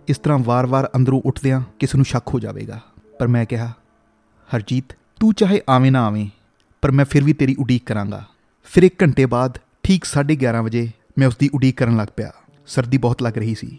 ਇਸ 0.08 0.18
ਤਰ੍ਹਾਂ 0.18 0.38
ਵਾਰ-ਵਾਰ 0.38 0.88
ਅੰਦਰੋਂ 0.96 1.20
ਉੱਠਦਿਆਂ 1.24 1.60
ਕਿਸ 1.78 1.94
ਨੂੰ 1.94 2.04
ਸ਼ੱਕ 2.04 2.28
ਹੋ 2.34 2.38
ਜਾਵੇਗਾ। 2.38 2.80
ਪਰ 3.18 3.28
ਮੈਂ 3.28 3.44
ਕਿਹਾ, 3.44 3.72
ਹਰਜੀਤ, 4.50 4.94
ਤੂੰ 5.20 5.32
ਚਾਹੇ 5.34 5.60
ਆਵੇਂ 5.70 5.92
ਨਾ 5.92 6.04
ਆਵੇਂ, 6.06 6.28
ਪਰ 6.82 6.90
ਮੈਂ 6.90 7.04
ਫਿਰ 7.04 7.24
ਵੀ 7.24 7.32
ਤੇਰੀ 7.32 7.56
ਉਡੀਕ 7.58 7.82
ਕਰਾਂਗਾ। 7.86 8.22
ਫਿਰ 8.64 8.82
ਇੱਕ 8.82 9.02
ਘੰਟੇ 9.02 9.26
ਬਾਅਦ 9.26 9.58
ਠੀਕ 9.82 10.04
11:30 10.04 10.62
ਵਜੇ 10.62 10.88
ਮੈਂ 11.18 11.28
ਉਸ 11.28 11.36
ਦੀ 11.36 11.50
ਉਡੀਕ 11.54 11.76
ਕਰਨ 11.76 11.96
ਲੱਗ 11.96 12.08
ਪਿਆ। 12.16 12.30
ਸਰਦੀ 12.66 12.98
ਬਹੁਤ 12.98 13.22
ਲੱਗ 13.22 13.38
ਰਹੀ 13.38 13.54
ਸੀ, 13.54 13.78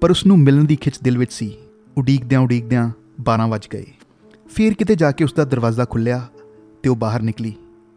ਪਰ 0.00 0.10
ਉਸ 0.10 0.26
ਨੂੰ 0.26 0.38
ਮਿਲਣ 0.38 0.64
ਦੀ 0.64 0.76
ਖਿੱਚ 0.76 0.98
ਦਿਲ 1.02 1.18
ਵਿੱਚ 1.18 1.32
ਸੀ। 1.32 1.52
ਉਡੀਕਦਿਆਂ 1.98 2.40
ਉਡੀਕਦਿਆਂ 2.40 2.88
12 3.20 3.46
ਵੱਜ 3.46 3.68
ਗਏ। 3.72 3.86
ਫਿਰ 4.46 4.74
ਕਿਤੇ 4.74 4.94
ਜਾ 4.94 5.12
ਕੇ 5.12 5.24
ਉਸ 5.24 5.32
ਦਾ 5.32 5.44
ਦਰਵਾਜ਼ਾ 5.44 5.84
ਖੁੱਲਿਆ 5.84 6.26
ਤੇ 6.82 6.88
ਉਹ 6.88 6.96
ਬਾਹਰ 6.96 7.22
ਨਿਕਲੀ। 7.22 7.54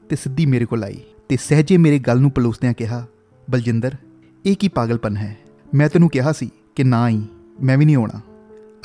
ਤੇ 0.09 0.15
ਸਿੱਧੀ 0.15 0.45
ਮੇਰੇ 0.45 0.65
ਕੋਲ 0.65 0.83
ਆਈ 0.83 1.00
ਤੇ 1.29 1.38
ਸਹਜੇ 1.38 1.77
ਮੇਰੇ 1.77 2.00
ਗੱਲ 2.00 2.19
ਨੂੰ 2.19 2.31
ਪਲੋਸਦਿਆਂ 2.31 2.73
ਕਿਹਾ, 2.73 3.06
ਬਲਜਿੰਦਰ, 3.50 3.95
ਇਹ 4.45 4.56
ਕੀ 4.56 4.67
ਪਾਗਲਪਨ 4.67 5.17
ਹੈ? 5.17 5.38
ਮੈਂ 5.73 5.89
ਤੈਨੂੰ 5.89 6.09
ਕਿਹਾ 6.09 6.31
ਸੀ 6.31 6.50
ਕਿ 6.75 6.83
ਨਾ 6.83 7.01
ਆਈ, 7.01 7.21
ਮੈਂ 7.61 7.77
ਵੀ 7.77 7.85
ਨਹੀਂ 7.85 7.95
ਆਉਣਾ। 7.95 8.19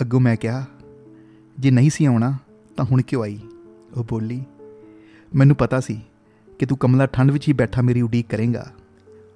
ਅੱਗੋਂ 0.00 0.20
ਮੈਂ 0.20 0.36
ਕਿਹਾ, 0.36 0.64
ਜੇ 1.58 1.70
ਨਹੀਂ 1.70 1.90
ਸੀ 1.90 2.04
ਆਉਣਾ, 2.04 2.36
ਤਾਂ 2.76 2.84
ਹੁਣ 2.84 3.02
ਕਿਉਂ 3.02 3.22
ਆਈ? 3.22 3.38
ਉਹ 3.96 4.04
ਬੋਲੀ, 4.04 4.44
ਮੈਨੂੰ 5.34 5.56
ਪਤਾ 5.56 5.80
ਸੀ 5.80 6.00
ਕਿ 6.58 6.66
ਤੂੰ 6.66 6.78
ਕਮਲਾ 6.78 7.06
ਠੰਡ 7.06 7.30
ਵਿੱਚ 7.30 7.48
ਹੀ 7.48 7.52
ਬੈਠਾ 7.52 7.82
ਮੇਰੀ 7.82 8.00
ਉਡੀਕ 8.00 8.26
ਕਰੇਗਾ। 8.28 8.70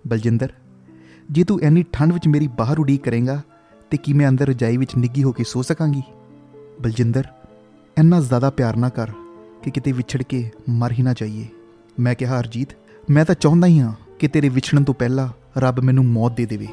ਬਲਜਿੰਦਰ, 0.07 0.53
ਜੇ 1.31 1.45
ਤੂੰ 1.45 1.61
ਇੰਨੀ 1.63 1.85
ਠੰਡ 1.93 2.13
ਵਿੱਚ 2.13 2.29
ਮੇਰੀ 2.29 2.47
ਬਾਹਰ 2.47 2.79
ਉਡੀਕ 2.79 3.05
ਕਰੇਗਾ, 3.05 3.43
ਤੇ 3.91 3.97
ਕੀ 3.97 4.13
ਮੈਂ 4.13 4.29
ਅੰਦਰ 4.29 4.49
ਰਜਾਈ 4.49 4.77
ਵਿੱਚ 4.77 4.97
ਨਿੱਗੀ 4.97 5.23
ਹੋ 5.23 5.33
ਕੇ 5.33 5.45
ਸੋ 5.45 5.63
ਸਕਾਂਗੀ? 5.63 6.03
ਬਲਜਿੰਦਰ, 6.81 7.25
ਇੰਨਾ 7.99 8.21
ਜ਼ਿਆਦਾ 8.21 8.51
ਪਿਆਰ 8.51 8.77
ਨਾ 8.77 8.89
ਕਰ 8.89 9.11
ਕਿ 9.63 9.71
ਕਿਤੇ 9.71 9.93
ਵਿਛੜ 9.93 10.23
ਕੇ 10.23 10.51
ਮਰ 10.69 10.93
ਹੀ 10.93 11.03
ਨਾ 11.03 11.13
ਜਾਈਏ। 11.13 11.47
ਮੈਂ 12.01 12.15
ਕਿਹਾ, 12.15 12.41
ਹਰਜੀਤ, 12.41 12.69
ਮੈਂ 13.11 13.25
ਤਾਂ 13.25 13.35
ਚਾਹੁੰਦਾ 13.35 13.67
ਹੀ 13.67 13.79
ਹਾਂ 13.79 13.93
ਕਿ 14.19 14.29
ਤੇਰੇ 14.29 14.49
ਵਿਛੜਨ 14.49 14.85
ਤੋਂ 14.85 14.95
ਪਹਿਲਾਂ 14.95 15.29
ਰੱਬ 15.59 15.81
ਮੈਨੂੰ 15.81 16.05
ਮੌਤ 16.05 16.37
ਦੇ 16.37 16.47
ਦੇਵੇ। 16.47 16.67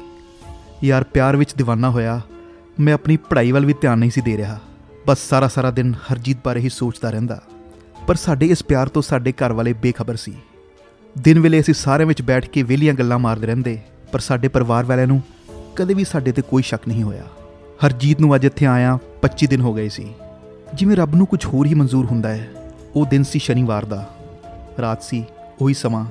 ਯਾਰ, 0.84 1.04
ਪਿਆਰ 1.04 1.36
ਵਿੱਚ 1.36 1.54
دیਵਾਨਾ 1.60 1.90
ਹੋਇਆ, 1.90 2.20
ਮੈਂ 2.80 2.94
ਆਪਣੀ 2.94 3.16
ਪੜ੍ਹਾਈ 3.16 3.52
ਵੱਲ 3.52 3.66
ਵੀ 3.66 3.74
ਧਿਆਨ 3.80 3.98
ਨਹੀਂ 3.98 4.10
ਸੀ 4.10 4.20
ਦੇ 4.20 4.36
ਰਿਹਾ। 4.36 4.60
ਬਸ 5.06 5.18
ਸਾਰਾ 5.18 5.48
ਸਾਰਾ 5.48 5.70
ਦਿਨ 5.70 5.94
ਹਰਜੀਤ 6.12 6.36
ਬਾਰੇ 6.44 6.60
ਹੀ 6.60 6.68
ਸੋਚਦਾ 6.68 7.10
ਰਹਿੰਦਾ। 7.10 7.42
ਪਰ 8.06 8.14
ਸਾਡੇ 8.14 8.46
ਇਸ 8.46 8.62
ਪਿਆਰ 8.62 8.88
ਤੋਂ 8.88 9.02
ਸਾਡੇ 9.02 9.32
ਘਰ 9.32 9.52
ਵਾਲੇ 9.52 9.72
ਬੇਖਬਰ 9.72 10.16
ਸੀ। 10.16 10.32
ਦਿਨ 11.18 11.40
ਵੇਲੇ 11.40 11.60
ਅਸੀਂ 11.60 11.74
ਸਾਰਿਆਂ 11.74 12.06
ਵਿੱਚ 12.06 12.22
ਬੈਠ 12.22 12.48
ਕੇ 12.48 12.62
ਵਿਹਲੀਆਂ 12.62 12.94
ਗੱਲਾਂ 12.94 13.18
ਮਾਰਦੇ 13.18 13.46
ਰਹਿੰਦੇ, 13.46 13.78
ਪਰ 14.12 14.18
ਸਾਡੇ 14.18 14.48
ਪਰਿਵਾਰ 14.48 14.84
ਵਾਲਿਆਂ 14.84 15.06
ਨੂੰ 15.06 15.22
ਕਦੇ 15.76 15.94
ਵੀ 15.94 16.04
ਸਾਡੇ 16.04 16.32
ਤੇ 16.32 16.42
ਕੋਈ 16.42 16.62
ਸ਼ੱਕ 16.62 16.88
ਨਹੀਂ 16.88 17.02
ਹੋਇਆ। 17.02 17.24
ਹਰਜੀਤ 17.86 18.20
ਨੂੰ 18.20 18.34
ਅੱਜ 18.34 18.44
ਇੱਥੇ 18.44 18.66
ਆਇਆ 18.66 18.98
25 19.22 19.46
ਦਿਨ 19.46 19.60
ਹੋ 19.60 19.74
ਗਏ 19.74 19.88
ਸੀ। 19.88 20.14
ਜਿਵੇਂ 20.74 20.96
ਰੱਬ 20.96 21.14
ਨੂੰ 21.14 21.26
ਕੁਝ 21.26 21.46
ਹੋਰ 21.46 21.66
ਹੀ 21.66 21.74
ਮਨਜ਼ੂਰ 21.74 22.06
ਹੁੰਦਾ 22.06 22.28
ਹੈ, 22.28 22.48
ਉਹ 22.96 23.06
ਦਿਨ 23.06 23.22
ਸੀ 23.22 23.38
ਸ਼ਨੀਵਾਰ 23.38 23.84
ਦਾ। 23.84 24.15
ਰਾਤ 24.80 25.02
ਸੀ, 25.02 25.24
ਉਹੀ 25.60 25.74
ਸਮਾਂ 25.74 26.04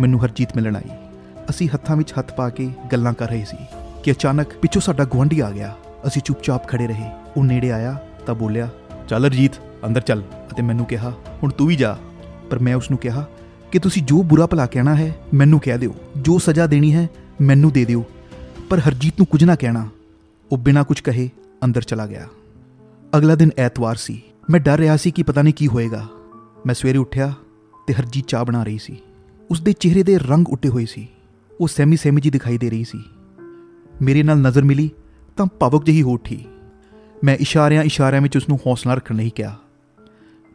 ਮੈਨੂੰ 0.00 0.24
ਹਰਜੀਤ 0.24 0.56
ਮਿਲਣ 0.56 0.76
ਆਈ। 0.76 0.90
ਅਸੀਂ 1.50 1.68
ਹੱਥਾਂ 1.74 1.96
ਵਿੱਚ 1.96 2.12
ਹੱਥ 2.18 2.34
ਪਾ 2.34 2.48
ਕੇ 2.48 2.70
ਗੱਲਾਂ 2.92 3.12
ਕਰ 3.12 3.28
ਰਹੇ 3.28 3.44
ਸੀ 3.44 3.56
ਕਿ 4.02 4.12
ਅਚਾਨਕ 4.12 4.46
ਪਿੱਛੋਂ 4.62 4.82
ਸਾਡਾ 4.82 5.04
ਗੁਆਂਢੀ 5.04 5.40
ਆ 5.40 5.50
ਗਿਆ। 5.50 5.76
ਅਸੀਂ 6.06 6.22
ਚੁੱਪਚਾਪ 6.22 6.68
ਖੜੇ 6.68 6.86
ਰਹੇ। 6.86 7.10
ਉਹ 7.36 7.44
ਨੇੜੇ 7.44 7.72
ਆਇਆ 7.72 8.04
ਤਾਂ 8.26 8.34
ਬੋਲਿਆ, 8.34 8.68
ਚੱਲ 9.08 9.24
ਹਰਜੀਤ, 9.24 9.52
ਅੰਦਰ 9.86 10.00
ਚੱਲ। 10.00 10.22
ਅਤੇ 10.52 10.62
ਮੈਨੂੰ 10.62 10.86
ਕਿਹਾ, 10.86 11.12
ਹੁਣ 11.42 11.50
ਤੂੰ 11.50 11.66
ਵੀ 11.66 11.76
ਜਾ। 11.76 11.96
ਪਰ 12.50 12.58
ਮੈਂ 12.58 12.74
ਉਸ 12.74 12.90
ਨੂੰ 12.90 12.98
ਕਿਹਾ, 12.98 13.26
ਕਿ 13.72 13.78
ਤੁਸੀਂ 13.78 14.02
ਜੋ 14.02 14.22
ਬੁਰਾ 14.22 14.46
ਭਲਾ 14.46 14.66
ਕਹਿਣਾ 14.66 14.94
ਹੈ, 14.94 15.16
ਮੈਨੂੰ 15.34 15.60
ਕਹਿ 15.60 15.78
ਦਿਓ। 15.78 15.94
ਜੋ 16.16 16.38
ਸਜ਼ਾ 16.38 16.66
ਦੇਣੀ 16.66 16.94
ਹੈ, 16.94 17.08
ਮੈਨੂੰ 17.40 17.72
ਦੇ 17.72 17.84
ਦਿਓ। 17.84 18.04
ਪਰ 18.68 18.78
ਹਰਜੀਤ 18.78 19.14
ਨੂੰ 19.18 19.26
ਕੁਝ 19.26 19.44
ਨਾ 19.44 19.56
ਕਹਿਣਾ। 19.56 19.88
ਉਹ 20.52 20.58
ਬਿਨਾਂ 20.58 20.84
ਕੁਝ 20.84 21.00
ਕਹੇ 21.00 21.30
ਅੰਦਰ 21.64 21.82
ਚਲਾ 21.82 22.06
ਗਿਆ। 22.06 22.26
ਅਗਲਾ 23.16 23.34
ਦਿਨ 23.34 23.50
ਐਤਵਾਰ 23.58 23.96
ਸੀ। 23.96 24.22
ਮੈਂ 24.50 24.60
ਡਰ 24.60 24.78
ਰਿਹਾ 24.78 24.96
ਸੀ 24.96 25.10
ਕਿ 25.10 25.22
ਪਤਾ 25.22 25.42
ਨਹੀਂ 25.42 25.54
ਕੀ 25.54 25.66
ਹੋਏਗਾ। 25.66 26.06
ਮੈਂ 26.66 26.74
ਸਵੇਰੇ 26.74 26.98
ਉੱਠਿਆ 26.98 27.34
ਤੇ 27.86 27.94
ਹਰਜੀਤ 27.94 28.26
ਚਾਹ 28.26 28.44
ਬਣਾ 28.44 28.62
ਰਹੀ 28.62 28.78
ਸੀ। 28.78 28.96
ਉਸ 29.50 29.60
ਦੇ 29.60 29.72
ਚਿਹਰੇ 29.72 30.02
ਦੇ 30.02 30.18
ਰੰਗ 30.18 30.48
ਉੱਟੇ 30.48 30.68
ਹੋਏ 30.68 30.86
ਸੀ। 30.86 31.08
ਉਹ 31.60 31.68
ਸੈਮੀ 31.68 31.96
ਸੈਮੀ 31.96 32.20
ਜੀ 32.20 32.30
ਦਿਖਾਈ 32.30 32.58
ਦੇ 32.58 32.70
ਰਹੀ 32.70 32.84
ਸੀ। 32.84 33.04
ਮੇਰੇ 34.02 34.22
ਨਾਲ 34.22 34.36
ਨਜ਼ਰ 34.36 34.62
ਮਿਲੀ 34.62 34.90
ਤਾਂ 35.36 35.46
ਭਾਵੁਕ 35.46 35.84
ਜਿਹੀ 35.84 36.02
ਹੋ 36.02 36.12
ਉੱਠੀ। 36.14 36.46
ਮੈਂ 37.24 37.36
ਇਸ਼ਾਰਿਆਂ 37.36 37.82
ਇਸ਼ਾਰਿਆਂ 37.82 38.22
ਵਿੱਚ 38.22 38.36
ਉਸ 38.36 38.48
ਨੂੰ 38.48 38.58
ਹੌਸਲਾ 38.66 38.94
ਰੱਖਣ 38.94 39.16
ਲਈ 39.16 39.30
ਕਿਹਾ। 39.30 39.58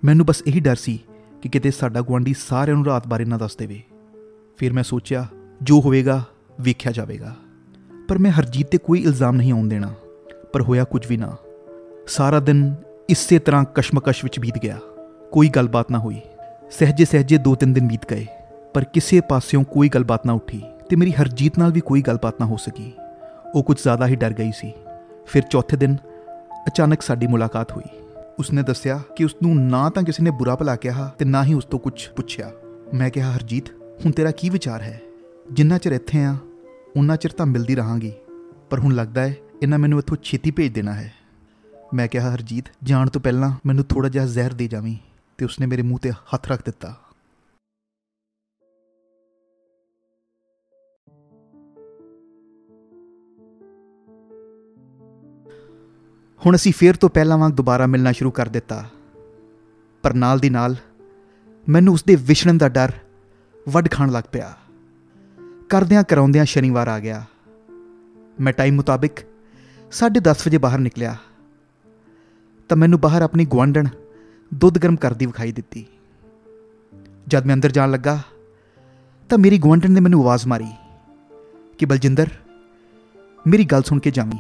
ਮੈਨੂੰ 0.06 0.26
ਬਸ 0.26 0.44
ਇਹੀ 0.48 0.60
ਡਰ 0.60 0.76
ਸੀ 0.76 1.04
ਕਿ 1.42 1.50
ਕਿਤੇ 1.50 1.72
ਸਾਡਾ 1.72 2.02
ਗੁਆਂਢੀ 2.02 2.36
ਸਾਰਿਆਂ 2.48 2.76
ਨੂੰ 2.76 2.86
ਰਾਤ 2.86 3.08
ਬਾਰੇ 3.08 3.26
ਨਾ 3.26 3.38
ਦੱਸ 3.38 3.56
ਦੇਵੇ। 3.56 3.84
ਫਿਰ 4.58 4.74
ਮੈਂ 4.74 4.84
ਸੋਚਿਆ, 4.84 5.28
ਜੋ 5.62 5.82
ਹੋਵੇਗਾ, 5.82 6.24
ਵੇਖਿਆ 6.62 6.92
ਜਾਵੇਗਾ। 6.92 7.36
ਪਰ 8.08 8.18
ਮੈਂ 8.18 8.32
ਹਰਜੀਤ 8.32 8.68
ਤੇ 8.68 8.78
ਕੋਈ 8.78 9.00
ਇਲਜ਼ਾਮ 9.00 9.36
ਨਹੀਂ 9.36 9.52
ਆਉਣ 9.52 9.68
ਦੇਣਾ। 9.68 9.94
ਪਰ 10.54 10.62
ਹੋਇਆ 10.62 10.84
ਕੁਝ 10.84 11.08
ਵੀ 11.08 11.18
ਨਾ। 11.18 11.36
ਸਾਰਾ 12.08 12.40
ਦਿਨ 12.40 12.76
ਇਸੇ 13.10 13.40
ਤਰ੍ਹਾਂ 13.40 13.66
ਕਸ਼ਮਕਸ਼ 13.76 14.26
ਵਿੱਚ 14.26 14.40
ਬੀਤ 14.40 14.58
ਗਿਆ। 14.58 14.80
ਕੋਈ 15.32 15.50
ਗੱਲਬਾਤ 15.50 15.92
ਨਾ 15.92 16.00
ਹੋਈ। 16.00 16.20
ਸਹਜੇ 16.72 17.06
ਸਹਜੇ 17.06 17.38
ਦੋ 17.38 17.56
ਤਿੰਨ 17.56 17.74
ਦਿਨ 17.74 17.88
ਬੀਤ 17.88 18.06
ਗਏ, 18.12 18.26
ਪਰ 18.74 18.84
ਕਿਸੇ 18.84 19.20
ਪਾਸਿਓਂ 19.22 19.64
ਕੋਈ 19.64 19.90
ਗੱਲਬਾਤ 19.90 20.26
ਨਾ 20.26 20.34
ਉੱਠੀ 20.34 20.62
ਤੇ 20.90 20.96
ਮੇਰੀ 20.96 21.12
ਹਰਜੀਤ 21.12 21.60
ਨਾਲ 21.60 21.72
ਵੀ 21.72 21.82
ਕੋਈ 21.82 22.02
ਗੱਲਬਾਤ 22.02 22.40
ਨਾ 22.40 22.46
ਹੋ 22.46 22.58
ਸਕੀ। 22.58 22.92
ਉਹ 23.56 23.64
ਕੁਝ 23.64 23.82
ਜ਼ਿਆਦਾ 23.82 24.08
ਹੀ 24.08 24.16
ਡਰ 24.16 24.34
ਗਈ 24.34 24.52
ਸੀ। 24.52 24.72
ਫਿਰ 25.26 25.44
ਚੌਥੇ 25.44 25.78
ਦਿਨ 25.78 25.96
ਅਚਾਨਕ 26.68 27.02
ਸਾਡੀ 27.02 27.28
ਮੁਲਾਕਾਤ 27.28 27.72
ਹੋਈ। 27.72 28.00
ਉਸਨੇ 28.40 28.64
ਦੱਸਿਆ 28.64 29.00
ਕਿ 29.16 29.26
ਉਸ 29.26 29.36
ਨੂੰ 29.44 29.56
ਨਾ 29.68 29.90
ਤਾਂ 29.90 30.04
ਕਿਸੇ 30.04 30.24
ਨੇ 30.24 30.32
ਬੁਰਾ 30.32 30.56
ਭਲਾ 30.56 30.76
ਕਿਹਾ 30.76 31.08
ਤੇ 31.20 31.26
ਨਾ 31.26 31.44
ਹੀ 31.44 31.54
ਉਸ 31.54 31.66
ਤੋਂ 31.66 31.80
ਕੁਝ 31.80 32.08
ਪੁੱਛਿਆ। 32.08 32.52
ਮੈਂ 32.94 33.10
ਕਿਹਾ, 33.10 33.32
ਹਰਜੀਤ, 33.32 33.70
ਹੁਣ 34.06 34.12
ਤੇਰਾ 34.12 34.32
ਕੀ 34.32 34.50
ਵਿਚਾਰ 34.50 34.82
ਹੈ? 34.82 35.02
ਜਿੰਨਾ 35.52 35.78
ਚਿਰ 35.78 35.92
ਇੱਥੇ 35.92 36.24
ਆ 36.24 36.36
ਉਨਾ 36.98 37.16
ਚਿਰ 37.16 37.32
ਤਾਂ 37.32 37.46
ਮਿਲਦੀ 37.46 37.76
ਰਹਾਂਗੀ। 37.76 38.14
ਪਰ 38.70 38.80
ਹੁਣ 38.80 38.96
ਲੱਗਦਾ 38.96 39.22
ਹੈ, 39.22 39.36
ਇਹਨਾਂ 39.62 39.80
ਮੈਨੂੰ 39.80 40.00
ਇੱਥੋਂ 40.00 40.18
ਛੇਤੀ 40.24 40.52
ਭੇਜ 40.52 40.74
ਦੇਣਾ 40.74 40.94
ਹੈ। 40.94 41.12
ਮੈਂ 41.94 42.08
ਕਿਹਾ, 42.08 42.34
ਹਰਜੀਤ, 42.34 42.66
ਜਾਣ 42.84 43.10
ਤੋਂ 43.10 43.22
ਪਹਿਲਾਂ 43.22 43.52
ਮੈਨੂੰ 43.66 43.86
ਥੋੜਾ 43.86 44.10
ਜਿਹਾ 44.10 44.26
ਜ਼ਹਿਰ 44.26 44.54
ਦੇ 44.54 44.68
ਜਾਵੀਂ। 44.68 44.98
ਤੇ 45.38 45.46
ਉਸਨੇ 45.46 45.66
ਮੇਰੇ 45.66 45.82
ਮੂੰਹ 45.82 46.00
ਤੇ 46.00 46.12
ਹੱਥ 46.12 46.52
ਰੱਖ 46.52 46.62
ਦਿੱਤਾ। 46.66 47.02
ਹੁਣ 56.46 56.56
ਅਸੀਂ 56.56 56.74
ਫੇਰ 56.74 56.96
ਤੋਂ 56.96 57.10
ਪਹਿਲਾਂ 57.10 57.38
ਵਾਂਗ 57.38 57.52
ਦੁਬਾਰਾ 57.52 57.86
ਮਿਲਣਾ 57.86 58.12
ਸ਼ੁਰੂ 58.12 58.32
ਕਰ 58.32 58.50
ਦਿੱਤਾ। 58.50 58.90
ਪਰ 60.04 60.14
ਨਾਲ 60.14 60.40
ਦੀ 60.40 60.50
ਨਾਲ 60.50 60.76
ਮੈਨੂੰ 61.70 61.94
ਉਸਦੇ 61.94 62.16
ਵਿਛੜਨ 62.16 62.58
ਦਾ 62.58 62.70
ਡਰ 62.70 62.92
ਵੱਡ 63.70 63.92
ਖਾਣ 63.92 64.12
ਲੱਗ 64.12 64.24
ਪਿਆ। 64.32 64.58
ਕਰਦਿਆਂ 65.70 66.04
ਕਰਾਉਂਦਿਆਂ 66.04 66.46
ਸ਼ਨੀਵਾਰ 66.46 66.88
ਆ 66.88 67.00
ਗਿਆ। 67.00 67.26
ਮੈਂ 68.40 68.54
ਟਾਈਮ 68.54 68.76
ਮੁਤਾਬਿਕ 68.76 69.12
10:30 69.92 70.48
ਵਜੇ 70.48 70.58
ਬਾਹਰ 70.58 70.80
ਨਿਕਲਿਆ। 70.80 71.16
ਤਾਂ 72.70 72.78
ਮੈਨੂੰ 72.78 73.00
ਬਾਹਰ 73.00 73.22
ਆਪਣੀ 73.22 73.46
ਗੁਆਂਢਣ 73.46 73.88
ਦੁੱਧ 74.54 74.78
ਗਰਮ 74.78 74.96
ਕਰਦੀ 74.96 75.26
ਵਿਖਾਈ 75.26 75.52
ਦਿੱਤੀ। 75.52 75.86
ਜਦ 77.28 77.46
ਮੈਂ 77.46 77.56
ਅੰਦਰ 77.56 77.72
ਜਾਣ 77.72 77.92
ਲੱਗਾ, 77.92 78.20
ਤਾਂ 79.30 79.38
ਮੇਰੀ 79.38 79.58
ਗੁਆਂਢਣ 79.58 79.92
ਨੇ 79.92 80.00
ਮੈਨੂੰ 80.00 80.22
ਆਵਾਜ਼ 80.22 80.48
ਮਾਰੀ 80.48 80.72
ਕਿ, 81.78 81.86
ਬਲਜਿੰਦਰ, 81.86 82.30
ਮੇਰੀ 83.48 83.66
ਗੱਲ 83.66 83.84
ਸੁਣ 83.84 84.00
ਕੇ 84.00 84.12
ਜਾਵੀਂ। 84.12 84.40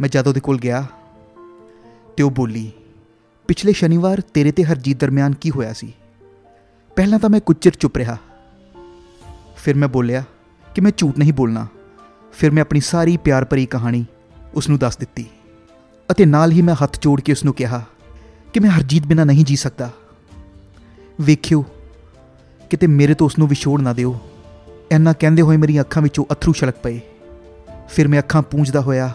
ਮੈਂ 0.00 0.08
ਜਦ 0.08 0.26
ਉਹਦੇ 0.26 0.40
ਕੋਲ 0.40 0.58
ਗਿਆ, 0.58 0.86
ਤੇ 2.16 2.22
ਉਹ 2.22 2.30
ਬੋਲੀ, 2.30 2.72
ਪਿਛਲੇ 3.48 3.72
ਸ਼ਨੀਵਾਰ 3.72 4.20
ਤੇਰੇ 4.20 4.52
ਤੇ 4.52 4.64
ਹਰਜੀਤ 4.64 5.00
ਦਰਮਿਆਨ 5.00 5.34
ਕੀ 5.34 5.50
ਹੋਇਆ 5.50 5.72
ਸੀ? 5.72 5.94
ਪਹਿਲਾਂ 6.96 7.18
ਤਾਂ 7.18 7.30
ਮੈਂ 7.30 7.40
ਕੁਝ 7.40 7.56
ਚਿਰ 7.56 7.72
ਚੁੱਪ 7.72 7.96
ਰਿਹਾ। 7.96 8.16
ਫਿਰ 9.56 9.74
ਮੈਂ 9.74 9.88
ਬੋਲਿਆ 9.88 10.24
ਕਿ 10.74 10.80
ਮੈਂ 10.80 10.92
ਝੂਠ 10.96 11.18
ਨਹੀਂ 11.18 11.32
ਬੋਲਣਾ। 11.32 11.66
ਫਿਰ 12.32 12.50
ਮੈਂ 12.50 12.62
ਆਪਣੀ 12.62 12.80
ਸਾਰੀ 12.80 13.16
ਪਿਆਰ 13.16 13.44
ਭਰੀ 13.44 13.66
ਕਹਾਣੀ 13.66 14.06
ਉਸ 14.54 14.68
ਨੂੰ 14.68 14.78
ਦੱਸ 14.78 14.96
ਦਿੱਤੀ 14.96 15.26
ਅਤੇ 16.10 16.26
ਨਾਲ 16.26 16.50
ਹੀ 16.50 16.62
ਮੈਂ 16.62 16.74
ਹੱਥ 16.82 17.00
ਜੋੜ 17.00 17.20
ਕੇ 17.20 17.32
ਉਸ 17.32 17.44
ਨੂੰ 17.44 17.54
ਕਿਹਾ 17.54 17.84
ਕਿ 18.52 18.60
ਮੈਂ 18.60 18.70
ਹਰਜੀਤ 18.70 19.06
ਬਿਨਾਂ 19.06 19.26
ਨਹੀਂ 19.26 19.44
ਜੀ 19.44 19.56
ਸਕਦਾ। 19.56 19.90
ਵੇਖਿਓ, 21.20 21.64
ਕਿਤੇ 22.70 22.86
ਮੇਰੇ 22.86 23.14
ਤੋਂ 23.14 23.26
ਉਸ 23.26 23.38
ਨੂੰ 23.38 23.48
ਵਿਛੋੜ 23.48 23.80
ਨਾ 23.80 23.92
ਦਿਓ। 23.92 24.18
ਐਨਾ 24.90 25.12
ਕਹਿੰਦੇ 25.12 25.42
ਹੋਏ 25.42 25.56
ਮੇਰੀਆਂ 25.56 25.82
ਅੱਖਾਂ 25.82 26.02
ਵਿੱਚੋਂ 26.02 26.24
ਅਥਰੂ 26.32 26.52
ਛਲਕ 26.52 26.74
ਪਏ। 26.74 27.00
ਫਿਰ 27.88 28.08
ਮੈਂ 28.08 28.18
ਅੱਖਾਂ 28.18 28.42
ਪੂੰਝਦਾ 28.42 28.80
ਹੋਇਆ 28.80 29.10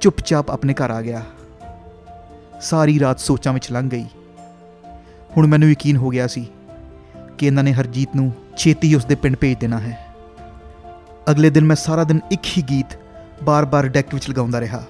ਚੁੱਪਚਾਪ 0.00 0.50
ਆਪਣੇ 0.50 0.74
ਘਰ 0.74 0.90
ਆ 0.90 1.02
ਗਿਆ। 1.02 1.24
ਸਾਰੀ 2.60 3.00
ਰਾਤ 3.00 3.20
ਸੋਚਾਂ 3.20 3.52
ਵਿੱਚ 3.52 3.72
ਲੰਘ 3.72 3.90
ਗਈ। 3.90 4.04
ਹੁਣ 5.36 5.46
ਮੈਨੂੰ 5.46 5.70
ਯਕੀਨ 5.70 5.96
ਹੋ 5.96 6.08
ਗਿਆ 6.08 6.26
ਸੀ 6.26 6.46
ਕਿ 7.38 7.46
ਇਹਨਾਂ 7.46 7.64
ਨੇ 7.64 7.72
ਹਰਜੀਤ 7.72 8.08
ਨੂੰ 8.16 8.32
ਛੇਤੀ 8.56 8.88
ਹੀ 8.88 8.94
ਉਸਦੇ 8.94 9.14
ਪਿੰਡ 9.14 9.36
ਭੇਜ 9.36 9.58
ਦੇਣਾ 9.58 9.78
ਹੈ। 9.78 10.06
ਅਗਲੇ 11.30 11.50
ਦਿਨ 11.50 11.64
ਮੈਂ 11.64 11.76
ਸਾਰਾ 11.76 12.04
ਦਿਨ 12.04 12.20
ਇੱਕ 12.30 12.42
ਹੀ 12.58 12.62
ਗੀਤ 12.62 12.86
ਬਾਰ-ਬਾਰ 13.42 13.88
ਡੈਕ 13.88 14.14
ਵਿੱਚ 14.14 14.30
ਲਗਾਉਂਦਾ 14.30 14.60
ਰਿਹਾ। 14.60 14.84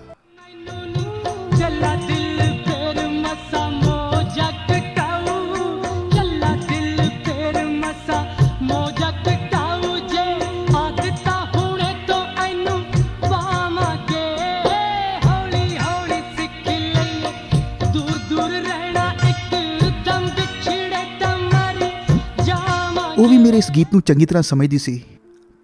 ਗੀਤ 23.75 23.93
ਨੂੰ 23.93 24.01
ਚੰਗੀ 24.03 24.27
ਤਰ੍ਹਾਂ 24.27 24.43
ਸਮਝਦੀ 24.43 24.79
ਸੀ, 24.79 25.03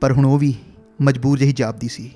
ਪਰ 0.00 0.12
ਹੁਣ 0.12 0.24
ਉਹ 0.26 0.38
ਵੀ 0.38 0.54
ਮਜਬੂਰ 1.02 1.38
ਜਿਹੀ 1.38 1.52
ਜਾਪਦੀ 1.52 1.88
ਸੀ। 1.88 2.10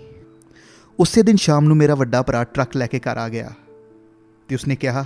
ਉਸੇ 0.99 1.23
ਦਿਨ 1.23 1.37
ਸ਼ਾਮ 1.37 1.65
ਨੂੰ 1.65 1.77
ਮੇਰਾ 1.77 1.95
ਵੱਡਾ 1.95 2.23
ਭਰਾ 2.23 2.43
ਟਰੱਕ 2.45 2.77
ਲੈ 2.77 2.87
ਕੇ 2.87 3.01
ਘਰ 3.01 3.17
ਆ 3.17 3.29
ਗਿਆ 3.29 3.51
ਤੇ 4.49 4.55
ਉਸਨੇ 4.55 4.77
ਕਿਹਾ 4.77 5.05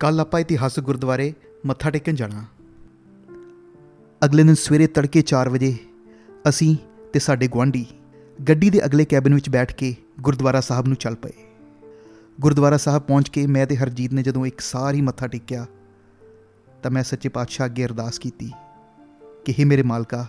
ਕੱਲ 0.00 0.20
ਆਪਾਂ 0.20 0.40
ਇਤਿਹਾਸਕ 0.40 0.80
ਗੁਰਦੁਆਰੇ 0.80 1.32
ਮੱਥਾ 1.66 1.90
ਟੇਕਣ 1.90 2.14
ਜਾਣਾ। 2.14 2.44
ਅਗਲੇ 4.22 4.42
ਦਿਨ 4.42 4.54
ਸਵੇਰੇ 4.54 4.86
ਤੜਕੇ 4.86 5.22
4 5.22 5.48
ਵਜੇ 5.48 5.74
ਅਸੀਂ 6.48 6.74
ਤੇ 7.12 7.18
ਸਾਡੇ 7.18 7.48
ਗੁਆਂਢੀ 7.48 7.84
ਗੱਡੀ 8.48 8.70
ਦੇ 8.70 8.84
ਅਗਲੇ 8.84 9.04
ਕੈਬਿਨ 9.04 9.34
ਵਿੱਚ 9.34 9.48
ਬੈਠ 9.50 9.74
ਕੇ 9.74 9.94
ਗੁਰਦੁਆਰਾ 10.20 10.60
ਸਾਹਿਬ 10.60 10.86
ਨੂੰ 10.86 10.96
ਚੱਲ 10.96 11.14
ਪਏ। 11.14 11.32
ਗੁਰਦੁਆਰਾ 12.40 12.76
ਸਾਹਿਬ 12.76 13.02
ਪਹੁੰਚ 13.02 13.28
ਕੇ 13.28 13.46
ਮੈਂ 13.46 13.66
ਤੇ 13.66 13.76
ਹਰਜੀਤ 13.76 14.12
ਨੇ 14.12 14.22
ਜਦੋਂ 14.22 14.44
ਇੱਕ 14.46 14.60
ਸਾਰੀ 14.60 15.00
ਮੱਥਾ 15.00 15.26
ਟੇਕਿਆ, 15.26 15.66
ਤਾਂ 16.82 16.90
ਮੈਂ 16.90 17.02
ਸੱਚੇ 17.02 17.28
ਪਾਤਸ਼ਾਹ 17.28 17.66
ਅੱਗੇ 17.66 17.84
ਅਰਦਾਸ 17.84 18.18
ਕੀਤੀ। 18.18 18.50
ਕਿ 19.44 19.52
हे 19.52 19.66
ਮੇਰੇ 19.66 19.82
ਮਾਲਕਾ, 19.82 20.26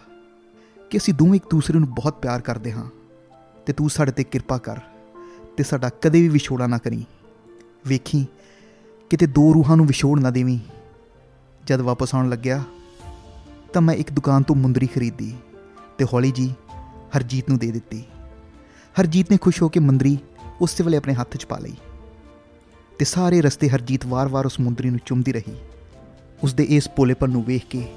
ਕਿ 0.89 0.97
ਅਸੀਂ 0.97 1.13
ਦੋਵੇਂ 1.13 1.35
ਇੱਕ 1.35 1.45
ਦੂਸਰੇ 1.51 1.79
ਨੂੰ 1.79 1.89
ਬਹੁਤ 1.89 2.21
ਪਿਆਰ 2.21 2.41
ਕਰਦੇ 2.41 2.71
ਹਾਂ, 2.71 2.85
ਤੇ 3.65 3.73
ਤੂੰ 3.73 3.89
ਸਾਡੇ 3.89 4.11
ਤੇ 4.11 4.23
ਕਿਰਪਾ 4.23 4.57
ਕਰ, 4.57 4.79
ਤੇ 5.57 5.63
ਸਾਡਾ 5.63 5.89
ਕਦੇ 6.01 6.21
ਵੀ 6.21 6.27
ਵਿਛੋੜਾ 6.27 6.67
ਨਾ 6.67 6.77
ਕਰੀ। 6.77 7.03
ਵੇਖੀ, 7.87 8.25
ਕਿਤੇ 9.09 9.27
ਦੋ 9.27 9.53
ਰੂਹਾਂ 9.53 9.77
ਨੂੰ 9.77 9.85
ਵਿਛੋੜ 9.85 10.19
ਨਾ 10.19 10.29
ਦੇਵੀਂ। 10.29 10.59
ਜਦ 11.63 11.81
ਵਾਪਸ 11.81 12.15
ਆਉਣ 12.15 12.29
ਲੱਗਿਆ, 12.29 12.63
ਤਾਂ 13.73 13.81
ਮੈਂ 13.81 13.95
ਇੱਕ 13.95 14.11
ਦੁਕਾਨ 14.11 14.43
ਤੋਂ 14.43 14.55
ਮੁੰਦਰੀ 14.55 14.87
ਖਰੀਦੀ, 14.87 15.33
ਤੇ 15.97 16.05
ਹੌਲੀ 16.13 16.31
ਜੀ 16.31 16.53
ਹਰਜੀਤ 17.17 17.49
ਨੂੰ 17.49 17.57
ਦੇ 17.59 17.71
ਦਿੱਤੀ। 17.71 18.03
ਹਰਜੀਤ 19.01 19.31
ਨੇ 19.31 19.37
ਖੁਸ਼ 19.37 19.61
ਹੋ 19.61 19.69
ਕੇ 19.69 19.79
ਮੁੰਦਰੀ 19.79 20.17
ਉਸੇ 20.61 20.83
ਵੇਲੇ 20.83 20.97
ਆਪਣੇ 20.97 21.13
ਹੱਥ 21.13 21.37
'ਚ 21.37 21.45
ਪਾ 21.45 21.57
ਲਈ, 21.57 21.75
ਤੇ 22.99 23.05
ਸਾਰੇ 23.05 23.41
ਰਸਤੇ 23.41 23.69
ਹਰਜੀਤ 23.69 24.05
ਵਾਰ-ਵਾਰ 24.05 24.45
ਉਸ 24.45 24.59
ਮੁੰਦਰੀ 24.59 24.89
ਨੂੰ 24.89 24.99
ਚੁੰਮਦੀ 25.05 25.33
ਰਹੀ। 25.33 25.55
ਉਸਦੇ 26.43 26.63
ਇਸ 26.63 26.89
ਭੋਲੇਪਨ 26.89 27.29
ਨੂੰ 27.29 27.43
ਵੇਖ 27.43 27.65
ਕੇ 27.69 27.87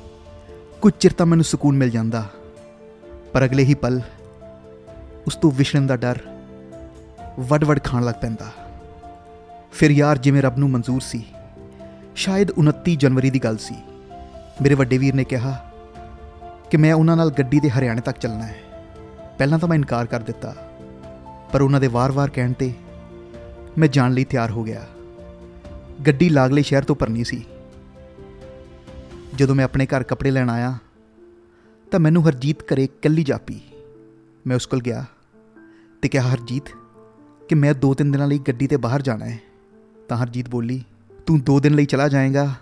ਕੁਝ 0.82 0.92
ਚਿਰ 1.00 1.12
ਤਾਂ 1.12 1.26
ਮੈਨੂੰ 1.26 1.44
ਸਕੂਨ 1.44 1.76
ਮਿਲ 1.76 1.90
ਜਾਂਦਾ, 1.90 2.24
ਪਰ 3.32 3.44
ਅਗਲੇ 3.44 3.64
ਹੀ 3.64 3.74
ਪਲ 3.74 4.00
ਉਸ 5.26 5.36
ਤੋਂ 5.36 5.50
ਵਿਛੜਨ 5.50 5.86
ਦਾ 5.86 5.96
ਡਰ 5.96 6.18
ਵੱਡ-ਵੱਡ 7.40 7.80
ਖਾਣ 7.84 8.04
ਲੱਗ 8.04 8.14
ਪੈਂਦਾ। 8.14 8.50
ਫਿਰ 9.72 9.90
ਯਾਰ 9.90 10.18
ਜਿਵੇਂ 10.18 10.42
ਰੱਬ 10.42 10.58
ਨੂੰ 10.58 10.70
ਮਨਜ਼ੂਰ 10.70 11.00
ਸੀ, 11.00 11.24
ਸ਼ਾਇਦ 12.14 12.50
29 12.50 12.96
ਜਨਵਰੀ 12.96 13.30
ਦੀ 13.30 13.38
ਗੱਲ 13.38 13.56
ਸੀ। 13.56 13.74
ਮੇਰੇ 14.62 14.74
ਵੱਡੇ 14.74 14.98
ਵੀਰ 14.98 15.14
ਨੇ 15.14 15.24
ਕਿਹਾ 15.24 15.54
ਕਿ 16.70 16.76
ਮੈਂ 16.76 16.94
ਉਹਨਾਂ 16.94 17.16
ਨਾਲ 17.16 17.30
ਗੱਡੀ 17.30 17.60
ਦੇ 17.60 17.70
ਹਰਿਆਣੇ 17.70 18.00
ਤੱਕ 18.00 18.18
ਚੱਲਣਾ 18.18 18.46
ਹੈ। 18.46 18.56
ਪਹਿਲਾਂ 19.38 19.58
ਤਾਂ 19.58 19.68
ਮੈਂ 19.68 19.76
ਇਨਕਾਰ 19.76 20.06
ਕਰ 20.06 20.20
ਦਿੱਤਾ, 20.20 20.54
ਪਰ 21.52 21.60
ਉਹਨਾਂ 21.60 21.80
ਦੇ 21.80 21.86
ਵਾਰ-ਵਾਰ 21.86 22.30
ਕਹਿਣ 22.30 22.52
ਤੇ 22.52 22.72
ਮੈਂ 23.78 23.88
ਜਾਣ 23.88 24.12
ਲਈ 24.12 24.24
ਤਿਆਰ 24.24 24.50
ਹੋ 24.50 24.62
ਗਿਆ। 24.64 24.86
ਗੱਡੀ 26.06 26.28
ਲਾਗਲੇ 26.28 26.62
ਸ਼ਹਿਰ 26.62 26.82
ਤੋਂ 26.82 26.96
ਭਰਨੀ 26.96 27.24
ਸੀ। 27.24 27.44
ਜਦੋਂ 29.36 29.54
ਮੈਂ 29.54 29.64
ਆਪਣੇ 29.64 29.86
ਘਰ 29.86 30.02
ਕੱਪੜੇ 30.02 30.30
ਲੈਣ 30.30 30.50
ਆਇਆ, 30.50 30.72
ਤਾਂ 31.90 32.00
ਮੈਨੂੰ 32.00 32.26
ਹਰਜੀਤ 32.28 32.62
ਘਰੇ 32.64 32.84
ਇਕੱਲੀ 32.84 33.22
ਜਾਪੀ 33.24 33.60
ਮੈਂ 34.46 34.56
ਉਸ 34.56 34.66
ਕੋਲ 34.66 34.80
ਗਿਆ 34.80 35.04
ਤੇ 36.02 36.08
ਕਿਹਾ, 36.08 36.22
ਹਰਜੀਤ, 36.24 36.68
ਕਿ 37.48 37.54
ਮੈਂ 37.54 37.74
ਦੋ 37.74 37.92
ਤਿੰਨ 37.94 38.10
ਦਿਨਾਂ 38.12 38.26
ਲਈ 38.28 38.38
ਗੱਡੀ 38.38 38.66
ਤੇ 38.66 38.76
ਬਾਹਰ 38.76 39.02
ਜਾਣਾ 39.02 39.24
ਹੈ। 39.24 39.38
ਤਾਂ 40.08 40.16
ਹਰਜੀਤ 40.16 40.48
ਬੋਲੀ, 40.48 40.82
ਤੂੰ 41.26 41.40
ਦੋ 41.40 41.58
ਦਿਨ 41.60 41.74
ਲਈ 41.74 41.84
ਚਲਾ 41.84 42.08
ਜਾਏਗਾ, 42.08 42.54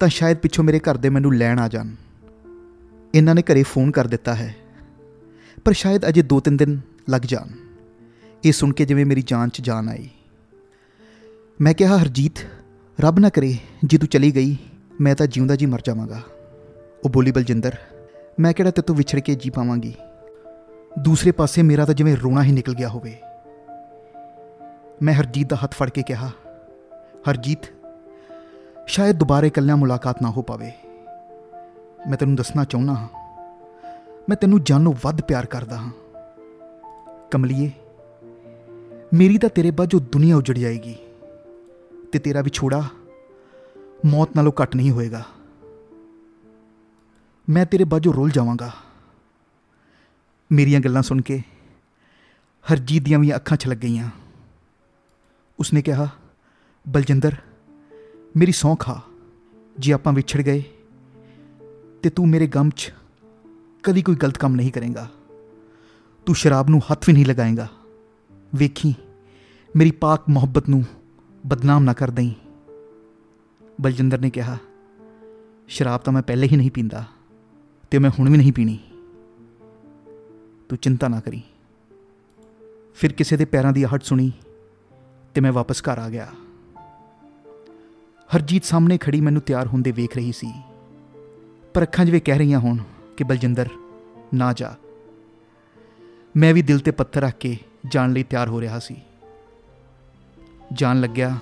ਤਾਂ 0.00 0.08
ਸ਼ਾਇਦ 0.08 0.38
ਪਿੱਛੋਂ 0.38 0.64
ਮੇਰੇ 0.64 0.80
ਘਰ 0.80 0.96
ਦੇ 0.96 1.08
ਮੈਨੂੰ 1.08 1.34
ਲੈਣ 1.34 1.58
ਆ 1.58 1.68
ਜਾਣ। 1.68 1.94
ਇਹਨਾਂ 3.14 3.34
ਨੇ 3.34 3.42
ਘਰੇ 3.42 3.62
ਫੋਨ 3.62 3.90
ਕਰ 3.90 4.06
ਦਿੱਤਾ 4.06 4.34
ਹੈ, 4.34 4.54
ਪਰ 5.64 5.72
ਸ਼ਾਇਦ 5.72 6.08
ਅਜੇ 6.08 6.22
ਦੋ 6.22 6.40
ਤਿੰਨ 6.40 6.56
ਦਿਨ 6.56 6.80
ਲੱਗ 7.10 7.22
ਜਾਣ। 7.22 7.56
ਇਹ 8.44 8.52
ਸੁਣ 8.52 8.72
ਕੇ 8.72 8.84
ਜਿਵੇਂ 8.84 9.06
ਮੇਰੀ 9.06 9.22
ਜਾਨ 9.22 9.48
'ਚ 9.48 9.60
ਜਾਨ 9.60 9.88
ਆਈ। 9.88 10.08
ਮੈਂ 11.60 11.74
ਕਿਹਾ, 11.74 11.98
ਹਰਜੀਤ, 11.98 12.46
ਰੱਬ 12.98 13.18
ਨਾ 13.18 13.28
ਕਰੇ, 13.28 13.56
ਜੇ 13.84 13.98
ਤੂੰ 13.98 14.08
ਚਲੀ 14.08 14.34
ਗਈ 14.34 14.56
ਮੈਂ 15.00 15.16
ਤਾਂ 15.16 15.26
ਜਿਉਂਦਾ 15.26 15.56
ਜੀ 15.56 15.66
ਮਰ 15.66 15.80
ਜਾਵਾਂਗਾ। 15.84 16.20
ਉਹ 17.04 17.10
ਬੋਲੀ, 17.10 17.32
ਬਲਜਿੰਦਰ, 17.32 17.76
ਮੈਂ 18.40 18.52
ਕਿਹੜਾ 18.52 18.70
ਤੇਤੋਂ 18.70 18.94
ਵਿਛੜ 18.94 19.18
ਕੇ 19.18 19.34
ਜੀ 19.34 19.50
ਪਾਵਾਂਗੀ? 19.50 19.94
ਦੂਸਰੇ 20.98 21.30
ਪਾਸੇ 21.30 21.62
ਮੇਰਾ 21.62 21.84
ਤਾਂ 21.84 21.94
ਜਿਵੇਂ 21.94 22.16
ਰੋਣਾ 22.16 22.42
ਹੀ 22.42 22.52
ਨਿਕਲ 22.52 22.74
ਗਿਆ 22.74 22.88
ਹੋਵੇ। 22.88 23.16
ਮੈਂ 25.02 25.14
ਹਰਜੀਤ 25.14 25.50
ਦਾ 25.50 25.56
ਹੱਥ 25.56 25.74
ਫੜ 25.74 25.90
ਕੇ 25.90 26.02
ਕਿਹਾ, 26.02 26.30
ਹਰਜੀਤ, 27.30 27.58
ਸ਼ਾਇਦ 28.86 29.16
ਦੁਬਾਰੇ 29.16 29.46
ਇਕੱਲਿਆਂ 29.46 29.76
ਮੁਲਾਕਾਤ 29.76 30.22
ਨਾ 30.22 30.30
ਹੋ 30.30 30.42
ਪਾਵੇ। 30.42 30.72
ਮੈਂ 32.08 32.16
ਤੈਨੂੰ 32.18 32.36
ਦੱਸਣਾ 32.36 32.64
ਚਾਹੁੰਦਾ 32.64 32.94
ਹਾਂ। 32.94 33.08
ਮੈਂ 34.28 34.36
ਤੈਨੂੰ 34.36 34.64
ਜਾਨੋਂ 34.64 34.94
ਵੱਧ 35.02 35.20
ਪਿਆਰ 35.20 35.46
ਕਰਦਾ 35.46 35.76
ਹਾਂ। 35.76 35.90
ਕਮਲੀਏ, 37.30 37.70
ਮੇਰੀ 39.14 39.38
ਤਾਂ 39.38 39.48
ਤੇਰੇ 39.48 39.70
ਬਾਝੋਂ 39.70 40.00
ਦੁਨੀਆ 40.00 40.36
ਉਜੜ 40.36 40.58
ਜਾਏਗੀ, 40.58 40.96
ਤੇ 42.12 42.18
ਤੇਰਾ 42.18 42.42
ਵਿਛੋੜਾ 42.42 42.82
ਮੌਤ 44.06 44.36
ਨਾਲੋਂ 44.36 44.52
ਘੱਟ 44.62 44.76
ਨਹੀਂ 44.76 44.90
ਹੋਏਗਾ। 44.90 45.24
ਮੈਂ 47.48 47.66
ਤੇਰੇ 47.66 47.84
ਬਾਝੋਂ 47.84 48.14
ਰੁੱਲ 48.14 48.30
ਜਾਵਾਂਗਾ। 48.30 48.72
ਮੇਰੀਆਂ 50.52 50.80
ਗੱਲਾਂ 50.80 51.02
ਸੁਣ 51.02 51.20
ਕੇ 51.20 51.42
ਹਰਜੀਤ 52.72 53.02
ਦੀਆਂ 53.02 53.18
ਵੀ 53.18 53.34
ਅੱਖਾਂ 53.34 53.56
ਛਲਕ 53.56 53.76
ਗਈਆਂ। 53.76 54.10
ਉਸਨੇ 55.58 55.82
ਕਿਹਾ, 55.82 56.08
ਬਲਜਿੰਦਰ, 56.88 57.36
ਮੇਰੀ 58.36 58.52
ਸਹੁੰ 58.52 58.76
ਖਾ 58.76 59.02
ਜੇ 59.78 59.92
ਆਪਾਂ 59.92 60.12
ਵਿਛੜ 60.12 60.40
ਗਏ, 60.40 60.64
ਤੇ 62.02 62.10
ਤੂੰ 62.10 62.28
ਮੇਰੇ 62.28 62.46
ਗਮ 62.46 62.70
'ਚ 62.70 62.94
ਕਦੀ 63.82 64.02
ਕੋਈ 64.02 64.14
ਗਲਤ 64.14 64.38
ਕੰਮ 64.38 64.54
ਨਹੀਂ 64.54 64.72
ਕਰੇਗਾ। 64.72 65.10
ਤੂੰ 66.26 66.34
ਸ਼ਰਾਬ 66.34 66.68
ਨੂੰ 66.70 66.82
ਹੱਥ 66.92 67.04
ਵੀ 67.06 67.12
ਨਹੀਂ 67.12 67.26
ਲਗਾਏਗਾ। 67.26 67.68
ਵੇਖੀ, 68.54 68.94
ਮੇਰੀ 69.76 69.90
ਪਾਕ 69.90 70.28
ਮੁਹੱਬਤ 70.28 70.68
ਨੂੰ 70.68 70.84
ਬਦਨਾਮ 71.46 71.82
ਨਾ 71.82 71.92
ਕਰ 71.92 72.10
ਦਈ। 72.10 72.34
ਬਲਜਿੰਦਰ 73.80 74.18
ਨੇ 74.18 74.30
ਕਿਹਾ, 74.30 74.58
ਸ਼ਰਾਬ 75.68 76.00
ਤਾਂ 76.00 76.12
ਮੈਂ 76.12 76.22
ਪਹਿਲੇ 76.22 76.48
ਹੀ 76.52 76.56
ਨਹੀਂ 76.56 76.70
ਪੀਂਦਾ 76.70 77.04
ਤੇ 77.90 77.98
ਮੈਂ 77.98 78.10
ਹੁਣ 78.18 78.30
ਵੀ 78.30 78.36
ਨਹੀਂ 78.36 78.52
ਪੀਣੀ। 78.52 78.78
ਤੂੰ 80.68 80.78
ਚਿੰਤਾ 80.78 81.08
ਨਾ 81.08 81.20
ਕਰੀ। 81.20 81.42
ਫਿਰ 82.94 83.12
ਕਿਸੇ 83.12 83.36
ਦੇ 83.36 83.44
ਪੈਰਾਂ 83.44 83.72
ਦੀ 83.72 83.82
ਆਹਟ 83.82 84.02
ਸੁਣੀ 84.02 84.32
ਤੇ 85.34 85.40
ਮੈਂ 85.40 85.52
ਵਾਪਸ 85.52 85.82
ਘਰ 85.82 85.98
ਆ 85.98 86.08
ਗਿਆ। 86.08 86.32
ਹਰਜੀਤ 88.36 88.64
ਸਾਹਮਣੇ 88.64 88.98
ਖੜੀ 88.98 89.20
ਮੈਨੂੰ 89.20 89.42
ਤਿਆਰ 89.42 89.66
ਹੁੰਦੇ 89.66 89.92
ਵੇਖ 89.92 90.16
ਰਹੀ 90.16 90.32
ਸੀ। 90.32 90.52
ਪਰ 91.74 91.82
ਅੱਖਾਂ 91.82 92.04
ਜਿਵੇਂ 92.04 92.20
ਕਹਿ 92.20 92.38
ਰਹੀਆਂ 92.38 92.58
ਹੋਣ 92.58 92.78
ਕਿ 93.16 93.24
ਬਲਜਿੰਦਰ, 93.24 93.68
ਨਾ 94.34 94.52
ਜਾ। 94.52 94.74
ਮੈਂ 96.36 96.54
ਵੀ 96.54 96.62
ਦਿਲ 96.62 96.78
ਤੇ 96.78 96.90
ਪੱਥਰ 96.90 97.20
ਰੱਖ 97.20 97.34
ਕੇ 97.34 97.58
ਜਾਣ 97.88 98.12
ਲਈ 98.12 98.22
ਤਿਆਰ 98.22 98.48
ਹੋ 98.48 98.60
ਰਿਹਾ 98.60 98.78
ਸੀ। 98.78 98.96
ਜਾਣ 100.72 101.00
ਲੱਗਿਆ 101.00 101.38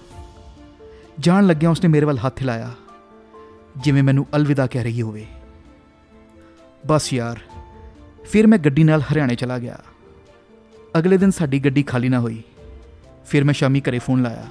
ਜਾਣ 1.20 1.46
ਲੱਗਿਆ 1.46 1.70
ਉਸਨੇ 1.70 1.88
ਮੇਰੇ 1.88 2.06
ਵੱਲ 2.06 2.18
ਹੱਥ 2.18 2.40
ਹਿਲਾਇਆ, 2.40 2.70
ਜਿਵੇਂ 3.76 4.02
ਮੈਨੂੰ 4.02 4.26
ਅਲਵਿਦਾ 4.36 4.66
ਕਹਿ 4.66 4.84
ਰਹੀ 4.84 5.02
ਹੋਵੇ। 5.02 5.26
ਬਸ 6.86 7.12
ਯਾਰ, 7.12 7.38
ਫਿਰ 8.24 8.46
ਮੈਂ 8.46 8.58
ਗੱਡੀ 8.58 8.84
ਨਾਲ 8.84 9.02
ਹਰਿਆਣੇ 9.02 9.34
ਚਲਾ 9.34 9.58
ਗਿਆ। 9.58 9.78
ਅਗਲੇ 10.98 11.16
ਦਿਨ 11.16 11.30
ਸਾਡੀ 11.30 11.58
ਗੱਡੀ 11.58 11.82
ਖਾਲੀ 11.82 12.08
ਨਾ 12.08 12.20
ਹੋਈ, 12.20 12.42
ਫਿਰ 13.26 13.44
ਮੈਂ 13.44 13.54
ਸ਼ਾਮੀ 13.54 13.80
ਘਰੇ 13.80 13.98
ਫੋਨ 13.98 14.22
ਲਾਇਆ 14.22 14.46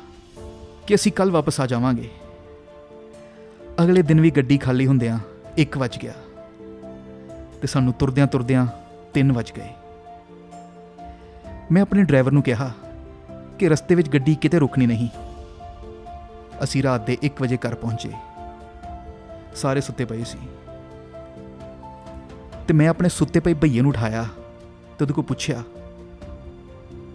ਕਿ 0.88 0.96
ਅਸੀਂ 0.96 1.12
ਕੱਲ 1.12 1.32
ਵਾਪਸ 1.32 1.60
ਆ 1.60 1.66
ਜਾਵਾਂਗੇ। 1.66 2.10
ਅਗਲੇ 3.84 4.02
ਦਿਨ 4.02 4.22
ਵੀ 4.22 4.32
ਗੱਡੀ 4.32 4.58
ਖਾਲੀ 4.58 4.88
ਹੁੰਦਿਆਂ 4.88 5.20
1 5.58 5.78
ਵਜ 5.78 5.98
ਗਿਆ 5.98 6.14
ਤੇ 7.62 7.68
ਸਾਨੂੰ 7.68 7.94
ਤੁਰਦਿਆਂ 7.94 8.28
ਤੁਰਦਿਆਂ 8.28 8.66
3 9.14 9.32
ਵਜ 9.32 9.52
ਗਏ। 9.52 9.70
ਮੈਂ 11.72 11.82
ਆਪਣੇ 11.82 12.04
ਡਰਾਈਵਰ 12.04 12.32
ਨੂੰ 12.32 12.44
ਕਿਹਾ 12.44 12.72
ਕਿ 13.60 13.70
ਰਸਤੇ 13.70 13.96
ਵਿੱਚ 13.96 14.10
ਗੱਡੀ 14.10 14.36
ਕਿਤੇ 14.36 14.60
ਰੁਕਣੀ 14.60 14.88
ਨਹੀਂ। 14.88 15.10
ਅਸੀਂ 16.64 16.84
ਰਾਤ 16.84 17.08
ਦੇ 17.08 17.18
1 17.24 17.42
ਵਜੇ 17.42 17.58
ਘਰ 17.58 17.76
ਪਹੁੰਚੇ। 17.76 18.12
ਸਾਰੇ 19.56 19.82
ਸੁੱਤੇ 19.82 20.06
ਪਏ 20.06 20.24
ਸੀ। 20.24 20.38
ਤੇ 22.68 22.74
ਮੈਂ 22.74 22.90
ਆਪਣੇ 22.90 23.10
ਸੁੱਤੇ 23.10 23.40
ਪਏ 23.40 23.54
ਭਈਏ 23.54 23.82
ਨੂੰ 23.82 23.90
ਉਠਾਇਆ 23.90 24.24
ਤੇ 24.98 25.04
ਉਹਦੇ 25.04 25.14
ਕੋਲ 25.14 25.26
ਪੁੱਛਿਆ 25.26 25.64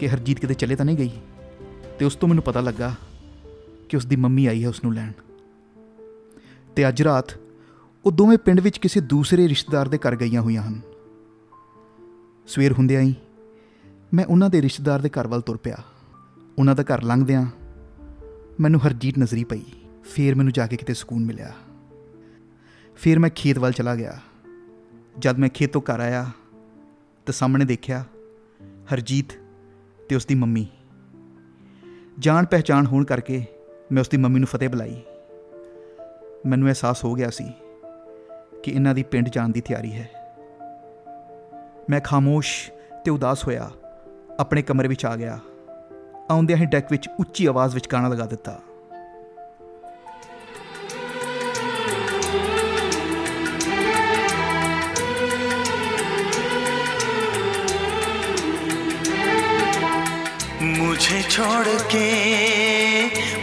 ਕਿ 0.00 0.08
ਹਰਜੀਤ 0.08 0.40
ਕਿਤੇ 0.40 0.54
ਚਲੇ 0.54 0.76
ਤਾਂ 0.76 0.84
ਨਹੀਂ 0.84 0.96
ਗਈ? 0.96 1.10
ਤੇ 1.98 2.04
ਉਸ 2.04 2.16
ਤੋਂ 2.16 2.28
ਮੈਨੂੰ 2.28 2.44
ਪਤਾ 2.44 2.60
ਲੱਗਾ 2.60 2.94
ਕਿ 3.88 3.96
ਉਸ 3.96 4.06
ਦੀ 4.06 4.16
ਮੰਮੀ 4.16 4.46
ਆਈ 4.46 4.64
ਹੈ 4.64 4.68
ਉਸ 4.68 4.84
ਨੂੰ 4.84 4.94
ਲੈਣ। 4.94 5.12
ਤੇ 6.76 6.88
ਅੱਜ 6.88 7.02
ਰਾਤ 7.02 7.24
ਉਹ 8.04 8.12
ਦੋਵੇਂ 8.12 8.38
ਪਿੰਡ 8.38 8.60
ਵਿੱਚ 8.60 8.78
ਕਿਸੇ 8.78 9.00
ਦੂਸਰੇ 9.00 9.48
ਰਿਸ਼ਤੇਦਾਰ 9.48 9.88
ਦੇ 9.88 9.98
ਘਰ 9.98 10.16
ਗਈਆਂ 10.16 10.42
ਹੋਈਆਂ 10.42 10.62
ਹਨ। 10.62 10.80
ਸਵੇਰ 12.46 12.72
ਹੁੰਦਿਆਂ 12.72 13.00
ਹੀ 13.00 13.14
ਮੈਂ 14.14 14.24
ਉਹਨਾਂ 14.24 14.50
ਦੇ 14.50 14.62
ਰਿਸ਼ਤੇਦਾਰ 14.62 15.00
ਦੇ 15.00 15.08
ਘਰ 15.08 15.26
ਵੱਲ 15.26 15.40
ਤੁਰ 15.40 15.56
ਪਿਆ। 15.56 15.76
ਉਹਨਾਂ 16.58 16.74
ਦਾ 16.74 16.82
ਘਰ 16.82 17.02
ਲੰਘਦਿਆਂ 17.02 17.46
ਮੈਨੂੰ 18.60 18.86
ਹਰਜੀਤ 18.86 19.18
ਨਜ਼ਰੀ 19.18 19.44
ਪਈ। 19.44 19.62
ਫੇਰ 20.04 20.34
ਮੈਨੂੰ 20.34 20.52
ਜਾ 20.52 20.66
ਕੇ 20.66 20.76
ਕਿਤੇ 20.76 20.94
ਸਕੂਨ 20.94 21.24
ਮਿਲਿਆ। 21.24 21.52
ਫਿਰ 22.96 23.18
ਮੈਂ 23.18 23.30
ਖੇਤ 23.30 23.58
ਵੱਲ 23.58 23.72
ਚਲਾ 23.72 23.94
ਗਿਆ। 23.94 24.18
ਜਦ 25.18 25.38
ਮੈਂ 25.38 25.48
ਖੇਤ 25.48 25.72
ਤੋਂ 25.72 25.80
ਘਰ 25.80 26.00
ਆਇਆ 26.00 26.30
ਤਾਂ 27.26 27.32
ਸਾਹਮਣੇ 27.32 27.64
ਦੇਖਿਆ 27.64 28.04
ਹਰਜੀਤ 28.92 29.32
ਤੇ 30.08 30.16
ਉਸ 30.16 30.26
ਦੀ 30.26 30.34
ਮੰਮੀ। 30.34 30.66
ਜਾਣ 32.18 32.46
ਪਹਿਚਾਣ 32.46 32.86
ਹੋਣ 32.86 33.04
ਕਰਕੇ 33.04 33.46
ਮੈਂ 33.92 34.00
ਉਸ 34.00 34.08
ਦੀ 34.08 34.16
ਮੰਮੀ 34.16 34.38
ਨੂੰ 34.38 34.48
ਫਤਿਹ 34.48 34.68
ਬੁਲਾਈ। 34.68 35.02
ਮੈਨੂੰ 36.46 36.66
ਅਹਿਸਾਸ 36.66 37.04
ਹੋ 37.04 37.14
ਗਿਆ 37.14 37.30
ਸੀ 37.30 37.52
ਕਿ 38.62 38.70
ਇਹਨਾਂ 38.70 38.94
ਦੀ 38.94 39.02
ਪਿੰਡ 39.02 39.28
ਜਾਣ 39.28 39.48
ਦੀ 39.48 39.60
ਤਿਆਰੀ 39.60 39.92
ਹੈ। 39.92 40.10
ਮੈਂ 41.90 42.00
ਖਾਮੋਸ਼ 42.00 42.70
ਤੇ 43.04 43.10
ਉਦਾਸ 43.10 43.44
ਹੋਇਆ, 43.44 43.70
ਆਪਣੇ 44.40 44.62
ਕਮਰੇ 44.62 44.88
ਵਿੱਚ 44.88 45.06
ਆ 45.06 45.16
ਗਿਆ। 45.16 45.40
ਆਉਂਦਿਆਂ 46.31 46.57
ਹੀ 46.57 46.65
ਡੈਕ 46.65 46.91
ਵਿੱਚ 46.91 47.09
ਉੱਚੀ 47.19 47.45
ਆਵਾਜ਼ 47.45 47.73
ਵਿੱਚ 47.75 47.87
ਗਾਣਾ 47.91 48.07
ਲਗਾ 48.07 48.25
ਦਿੱਤਾ 48.25 48.59
मुझे 60.63 61.21
छोड़ 61.29 61.67
के 61.93 62.05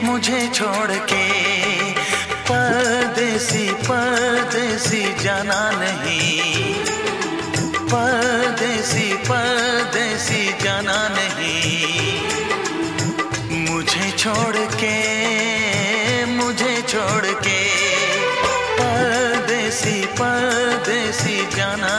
मुझे 0.04 0.40
छोड़ 0.54 0.92
के 1.12 1.24
परदेसी 2.50 3.66
परदेसी 3.88 5.02
जाना 5.22 5.60
नहीं 5.72 6.74
परदेसी 7.92 9.12
परदेसी 9.28 9.53
छोड़ 14.24 14.56
के 14.82 14.96
मुझे 16.36 16.74
छोड़ 16.88 17.26
के 17.46 17.60
परदेसी 18.80 20.00
परदेसी 20.20 21.38
जाना 21.56 21.94